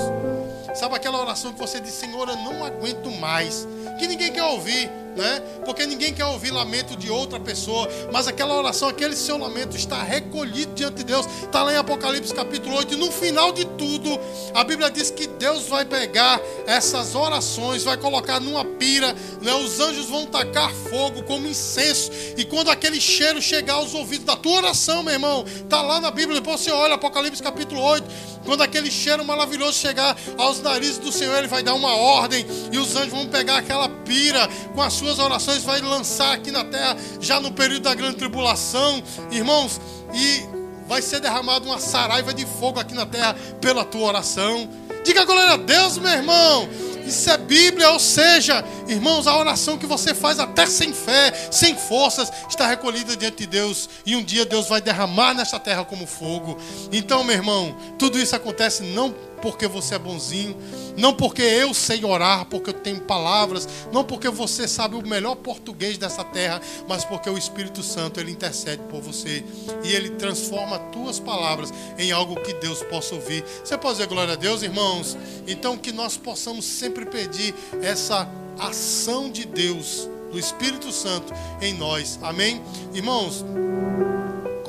Sabe 0.73 0.95
aquela 0.95 1.19
oração 1.19 1.53
que 1.53 1.59
você 1.59 1.79
diz: 1.79 1.93
Senhor, 1.93 2.27
eu 2.29 2.37
não 2.37 2.63
aguento 2.63 3.11
mais. 3.11 3.67
Que 3.99 4.07
ninguém 4.07 4.31
quer 4.31 4.43
ouvir 4.43 4.89
né? 5.15 5.41
Porque 5.65 5.85
ninguém 5.85 6.13
quer 6.13 6.25
ouvir 6.25 6.51
lamento 6.51 6.95
de 6.95 7.09
outra 7.09 7.39
pessoa, 7.39 7.87
mas 8.11 8.27
aquela 8.27 8.55
oração, 8.55 8.89
aquele 8.89 9.15
seu 9.15 9.37
lamento 9.37 9.75
está 9.75 10.01
recolhido 10.01 10.73
diante 10.73 10.97
de 10.97 11.03
Deus. 11.03 11.25
Está 11.43 11.63
lá 11.63 11.73
em 11.73 11.77
Apocalipse 11.77 12.33
capítulo 12.33 12.75
8, 12.77 12.93
e 12.93 12.97
no 12.97 13.11
final 13.11 13.51
de 13.51 13.65
tudo, 13.65 14.19
a 14.53 14.63
Bíblia 14.63 14.89
diz 14.89 15.11
que 15.11 15.27
Deus 15.27 15.67
vai 15.67 15.85
pegar 15.85 16.39
essas 16.65 17.15
orações, 17.15 17.83
vai 17.83 17.97
colocar 17.97 18.39
numa 18.39 18.63
pira, 18.63 19.13
né? 19.41 19.53
Os 19.55 19.79
anjos 19.79 20.05
vão 20.07 20.25
tacar 20.25 20.71
fogo 20.89 21.23
como 21.23 21.47
incenso, 21.47 22.11
e 22.37 22.45
quando 22.45 22.69
aquele 22.69 22.99
cheiro 22.99 23.41
chegar 23.41 23.75
aos 23.75 23.93
ouvidos 23.93 24.25
da 24.25 24.35
tua 24.35 24.57
oração, 24.57 25.03
meu 25.03 25.13
irmão, 25.13 25.43
está 25.45 25.81
lá 25.81 25.99
na 25.99 26.11
Bíblia, 26.11 26.39
depois 26.39 26.61
você 26.61 26.71
olha 26.71 26.95
Apocalipse 26.95 27.41
capítulo 27.41 27.81
8, 27.81 28.07
quando 28.45 28.61
aquele 28.61 28.89
cheiro 28.89 29.23
maravilhoso 29.23 29.77
chegar 29.77 30.17
aos 30.37 30.61
narizes 30.61 30.97
do 30.97 31.11
Senhor, 31.11 31.37
ele 31.37 31.47
vai 31.47 31.61
dar 31.61 31.73
uma 31.73 31.95
ordem 31.95 32.45
e 32.71 32.77
os 32.77 32.95
anjos 32.95 33.11
vão 33.11 33.27
pegar 33.27 33.57
aquela 33.57 33.87
pira 33.87 34.47
com 34.73 34.81
as 34.81 35.00
suas 35.01 35.17
orações, 35.17 35.63
vai 35.63 35.81
lançar 35.81 36.33
aqui 36.33 36.51
na 36.51 36.63
terra, 36.63 36.95
já 37.19 37.39
no 37.39 37.51
período 37.51 37.83
da 37.83 37.95
grande 37.95 38.17
tribulação, 38.17 39.01
irmãos, 39.31 39.81
e 40.13 40.45
vai 40.87 41.01
ser 41.01 41.19
derramada 41.19 41.65
uma 41.65 41.79
saraiva 41.79 42.31
de 42.31 42.45
fogo 42.45 42.79
aqui 42.79 42.93
na 42.93 43.05
terra 43.05 43.35
pela 43.59 43.83
tua 43.83 44.07
oração. 44.07 44.69
Diga 45.03 45.25
glória 45.25 45.53
a 45.53 45.57
Deus, 45.57 45.97
meu 45.97 46.11
irmão. 46.11 46.69
Isso 47.03 47.27
é 47.31 47.37
Bíblia, 47.37 47.89
ou 47.89 47.99
seja, 47.99 48.63
irmãos, 48.93 49.27
a 49.27 49.37
oração 49.37 49.77
que 49.77 49.85
você 49.85 50.13
faz 50.13 50.39
até 50.39 50.65
sem 50.65 50.93
fé, 50.93 51.31
sem 51.51 51.75
forças, 51.75 52.31
está 52.49 52.67
recolhida 52.67 53.15
diante 53.15 53.37
de 53.37 53.47
Deus 53.47 53.89
e 54.05 54.15
um 54.15 54.23
dia 54.23 54.45
Deus 54.45 54.67
vai 54.67 54.81
derramar 54.81 55.33
nesta 55.33 55.59
terra 55.59 55.83
como 55.83 56.05
fogo. 56.05 56.57
Então, 56.91 57.23
meu 57.23 57.35
irmão, 57.35 57.75
tudo 57.97 58.19
isso 58.19 58.35
acontece 58.35 58.83
não 58.83 59.13
porque 59.41 59.67
você 59.67 59.95
é 59.95 59.99
bonzinho, 59.99 60.55
não 60.95 61.13
porque 61.13 61.41
eu 61.41 61.73
sei 61.73 62.05
orar, 62.05 62.45
porque 62.45 62.69
eu 62.69 62.73
tenho 62.73 63.01
palavras, 63.01 63.67
não 63.91 64.03
porque 64.03 64.29
você 64.29 64.67
sabe 64.67 64.95
o 64.95 65.05
melhor 65.05 65.35
português 65.35 65.97
dessa 65.97 66.23
terra, 66.23 66.61
mas 66.87 67.03
porque 67.03 67.29
o 67.29 67.37
Espírito 67.37 67.81
Santo 67.81 68.19
ele 68.19 68.31
intercede 68.31 68.83
por 68.83 69.01
você 69.01 69.43
e 69.83 69.93
ele 69.93 70.11
transforma 70.11 70.77
tuas 70.91 71.19
palavras 71.19 71.73
em 71.97 72.11
algo 72.11 72.39
que 72.41 72.53
Deus 72.53 72.83
possa 72.83 73.15
ouvir. 73.15 73.43
Você 73.63 73.77
pode 73.77 73.95
dizer 73.95 74.07
glória 74.07 74.33
a 74.33 74.37
Deus, 74.37 74.61
irmãos? 74.61 75.17
Então 75.47 75.77
que 75.77 75.91
nós 75.91 76.15
possamos 76.17 76.63
sempre 76.63 77.05
pedir 77.05 77.53
essa 77.81 78.29
ação 78.61 79.31
de 79.31 79.45
Deus, 79.45 80.07
do 80.31 80.39
Espírito 80.39 80.91
Santo 80.91 81.33
em 81.61 81.73
nós. 81.73 82.19
Amém? 82.21 82.61
Irmãos, 82.93 83.43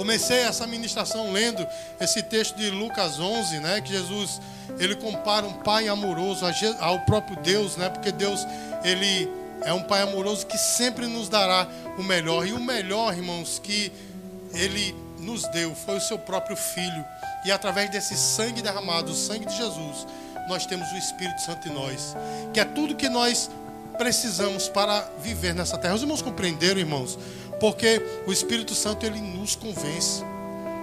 Comecei 0.03 0.39
essa 0.39 0.67
ministração 0.67 1.31
lendo 1.31 1.65
esse 2.01 2.25
texto 2.25 2.57
de 2.57 2.71
Lucas 2.71 3.21
11, 3.21 3.61
né, 3.61 3.81
que 3.81 3.93
Jesus 3.93 4.41
ele 4.77 4.97
compara 4.97 5.47
um 5.47 5.53
pai 5.53 5.87
amoroso 5.87 6.45
ao 6.81 6.99
próprio 7.03 7.37
Deus, 7.37 7.77
né? 7.77 7.89
Porque 7.89 8.11
Deus 8.11 8.45
ele 8.83 9.31
é 9.65 9.73
um 9.73 9.83
pai 9.83 10.03
amoroso 10.03 10.45
que 10.45 10.59
sempre 10.59 11.07
nos 11.07 11.29
dará 11.29 11.69
o 11.97 12.03
melhor 12.03 12.45
e 12.45 12.53
o 12.53 12.59
melhor, 12.59 13.17
irmãos, 13.17 13.61
que 13.63 13.93
ele 14.53 14.93
nos 15.21 15.45
deu 15.51 15.73
foi 15.75 15.99
o 15.99 16.01
seu 16.01 16.19
próprio 16.19 16.57
filho. 16.57 17.05
E 17.45 17.53
através 17.53 17.89
desse 17.89 18.17
sangue 18.17 18.61
derramado, 18.61 19.13
o 19.13 19.15
sangue 19.15 19.47
de 19.47 19.57
Jesus, 19.57 20.07
nós 20.49 20.67
temos 20.67 20.91
o 20.91 20.97
Espírito 20.97 21.41
Santo 21.43 21.69
em 21.69 21.73
nós, 21.73 22.17
que 22.53 22.59
é 22.59 22.65
tudo 22.65 22.97
que 22.97 23.09
nós 23.09 23.49
precisamos 23.99 24.69
para 24.69 25.11
viver 25.23 25.55
nessa 25.55 25.79
terra. 25.79 25.95
Os 25.95 26.03
irmãos 26.03 26.23
compreenderam, 26.23 26.81
irmãos? 26.81 27.19
Porque 27.61 28.03
o 28.27 28.33
Espírito 28.33 28.75
Santo 28.75 29.07
ele 29.07 29.21
nos 29.21 29.55
convence. 29.55 30.23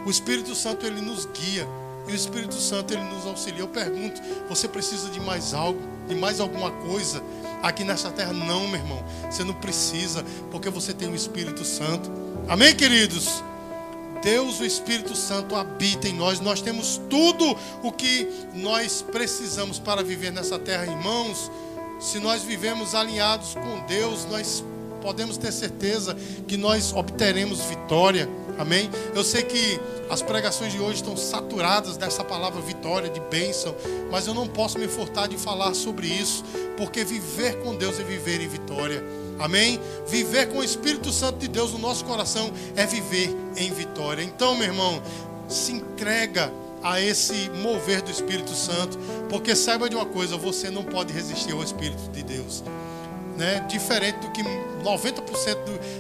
O 0.05 0.09
Espírito 0.09 0.55
Santo 0.55 0.85
ele 0.85 1.01
nos 1.01 1.25
guia. 1.25 1.67
E 2.07 2.11
o 2.11 2.15
Espírito 2.15 2.55
Santo 2.55 2.93
ele 2.93 3.03
nos 3.03 3.25
auxilia. 3.25 3.61
Eu 3.61 3.67
pergunto: 3.67 4.21
você 4.47 4.67
precisa 4.67 5.09
de 5.09 5.19
mais 5.19 5.53
algo, 5.53 5.79
de 6.07 6.15
mais 6.15 6.39
alguma 6.39 6.71
coisa 6.71 7.21
aqui 7.61 7.83
nessa 7.83 8.09
terra? 8.09 8.33
Não, 8.33 8.67
meu 8.67 8.79
irmão. 8.79 9.03
Você 9.29 9.43
não 9.43 9.53
precisa, 9.53 10.23
porque 10.49 10.69
você 10.69 10.93
tem 10.93 11.09
o 11.09 11.15
Espírito 11.15 11.63
Santo. 11.63 12.09
Amém, 12.47 12.75
queridos? 12.75 13.43
Deus, 14.21 14.59
o 14.59 14.65
Espírito 14.65 15.15
Santo, 15.15 15.55
habita 15.55 16.07
em 16.07 16.13
nós. 16.13 16.39
Nós 16.39 16.61
temos 16.61 16.99
tudo 17.09 17.55
o 17.83 17.91
que 17.91 18.27
nós 18.53 19.01
precisamos 19.01 19.79
para 19.79 20.03
viver 20.03 20.31
nessa 20.31 20.57
terra, 20.59 20.85
irmãos. 20.85 21.51
Se 21.99 22.17
nós 22.17 22.43
vivemos 22.43 22.95
alinhados 22.95 23.55
com 23.55 23.85
Deus, 23.85 24.25
nós 24.25 24.63
podemos 25.01 25.37
ter 25.37 25.51
certeza 25.51 26.15
que 26.47 26.55
nós 26.55 26.93
obteremos 26.93 27.59
vitória. 27.61 28.27
Amém? 28.57 28.89
Eu 29.13 29.23
sei 29.23 29.43
que 29.43 29.79
as 30.09 30.21
pregações 30.21 30.71
de 30.71 30.79
hoje 30.79 30.95
estão 30.95 31.17
saturadas 31.17 31.97
dessa 31.97 32.23
palavra 32.23 32.61
vitória, 32.61 33.09
de 33.09 33.19
bênção, 33.19 33.75
mas 34.09 34.27
eu 34.27 34.33
não 34.33 34.47
posso 34.47 34.79
me 34.79 34.87
furtar 34.87 35.27
de 35.27 35.37
falar 35.37 35.73
sobre 35.73 36.07
isso, 36.07 36.43
porque 36.77 37.03
viver 37.03 37.59
com 37.59 37.75
Deus 37.75 37.99
é 37.99 38.03
viver 38.03 38.41
em 38.41 38.47
vitória. 38.47 39.03
Amém? 39.37 39.79
Viver 40.07 40.47
com 40.47 40.59
o 40.59 40.63
Espírito 40.63 41.11
Santo 41.11 41.39
de 41.39 41.47
Deus 41.49 41.71
no 41.73 41.79
nosso 41.79 42.05
coração 42.05 42.51
é 42.75 42.85
viver 42.85 43.29
em 43.57 43.71
vitória. 43.73 44.23
Então, 44.23 44.55
meu 44.55 44.67
irmão, 44.67 45.01
se 45.47 45.73
entrega 45.73 46.51
a 46.83 47.01
esse 47.01 47.49
mover 47.61 48.01
do 48.01 48.11
Espírito 48.11 48.51
Santo, 48.51 48.97
porque 49.29 49.55
saiba 49.55 49.89
de 49.89 49.95
uma 49.95 50.05
coisa, 50.05 50.37
você 50.37 50.69
não 50.69 50.83
pode 50.83 51.13
resistir 51.13 51.51
ao 51.51 51.63
Espírito 51.63 52.09
de 52.11 52.23
Deus 52.23 52.63
né, 53.39 53.65
diferente 53.69 54.19
do 54.19 54.29
que 54.31 54.43
90% 54.43 55.55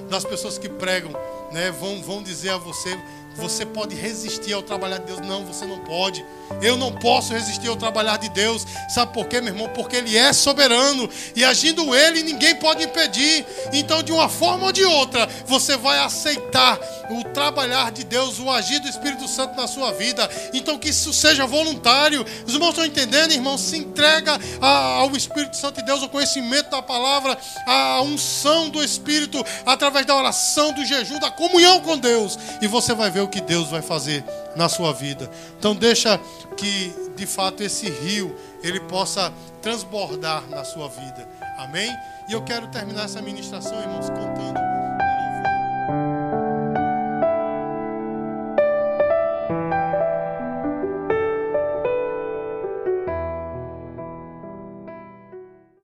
das 0.09 0.25
pessoas 0.25 0.57
que 0.57 0.67
pregam 0.67 1.11
né, 1.53 1.71
vão, 1.71 2.01
vão 2.01 2.21
dizer 2.21 2.49
a 2.49 2.57
você, 2.57 2.99
você 3.35 3.65
pode 3.65 3.95
resistir 3.95 4.53
ao 4.53 4.61
trabalhar 4.61 4.97
de 4.99 5.05
Deus. 5.05 5.19
Não, 5.21 5.45
você 5.45 5.65
não 5.65 5.79
pode. 5.79 6.25
Eu 6.61 6.75
não 6.75 6.91
posso 6.91 7.33
resistir 7.33 7.67
ao 7.67 7.75
trabalhar 7.75 8.17
de 8.17 8.29
Deus. 8.29 8.65
Sabe 8.89 9.13
por 9.13 9.27
quê, 9.27 9.39
meu 9.39 9.53
irmão? 9.53 9.69
Porque 9.69 9.95
Ele 9.95 10.17
é 10.17 10.33
soberano. 10.33 11.09
E 11.35 11.43
agindo 11.43 11.95
Ele, 11.95 12.23
ninguém 12.23 12.55
pode 12.55 12.83
impedir. 12.83 13.45
Então, 13.71 14.03
de 14.03 14.11
uma 14.11 14.27
forma 14.27 14.65
ou 14.65 14.71
de 14.71 14.83
outra, 14.83 15.27
você 15.45 15.77
vai 15.77 15.99
aceitar 15.99 16.79
o 17.09 17.23
trabalhar 17.23 17.91
de 17.91 18.03
Deus, 18.03 18.39
o 18.39 18.49
agir 18.49 18.79
do 18.79 18.87
Espírito 18.87 19.27
Santo 19.27 19.55
na 19.55 19.67
sua 19.67 19.91
vida. 19.91 20.29
Então, 20.53 20.77
que 20.77 20.89
isso 20.89 21.13
seja 21.13 21.45
voluntário. 21.45 22.25
Os 22.45 22.53
irmãos 22.53 22.69
estão 22.69 22.85
entendendo, 22.85 23.31
irmão? 23.31 23.57
Se 23.57 23.77
entrega 23.77 24.39
ao 24.59 25.15
Espírito 25.15 25.55
Santo 25.55 25.77
de 25.77 25.85
Deus, 25.85 26.01
ao 26.01 26.09
conhecimento 26.09 26.69
da 26.69 26.81
palavra, 26.81 27.37
à 27.65 28.01
unção 28.01 28.69
do 28.69 28.83
Espírito, 28.83 29.43
através 29.65 30.05
da 30.05 30.15
oração, 30.15 30.73
do 30.73 30.85
jejum, 30.85 31.19
da 31.19 31.31
comunhão 31.31 31.79
com 31.81 31.97
Deus. 31.97 32.37
E 32.61 32.67
você 32.67 32.93
vai 32.93 33.09
ver 33.19 33.21
o 33.21 33.27
que 33.27 33.41
Deus 33.41 33.69
vai 33.69 33.81
fazer 33.81 34.23
na 34.55 34.69
sua 34.69 34.93
vida. 34.93 35.29
Então 35.57 35.75
deixa 35.75 36.19
que 36.55 36.93
de 37.15 37.25
fato 37.25 37.61
esse 37.61 37.89
rio 37.89 38.35
ele 38.63 38.79
possa 38.79 39.33
transbordar 39.61 40.43
na 40.49 40.63
sua 40.63 40.87
vida. 40.87 41.27
Amém? 41.57 41.91
E 42.29 42.33
eu 42.33 42.41
quero 42.41 42.67
terminar 42.67 43.05
essa 43.05 43.21
ministração, 43.21 43.79
irmãos, 43.81 44.09
cantando. 44.09 44.68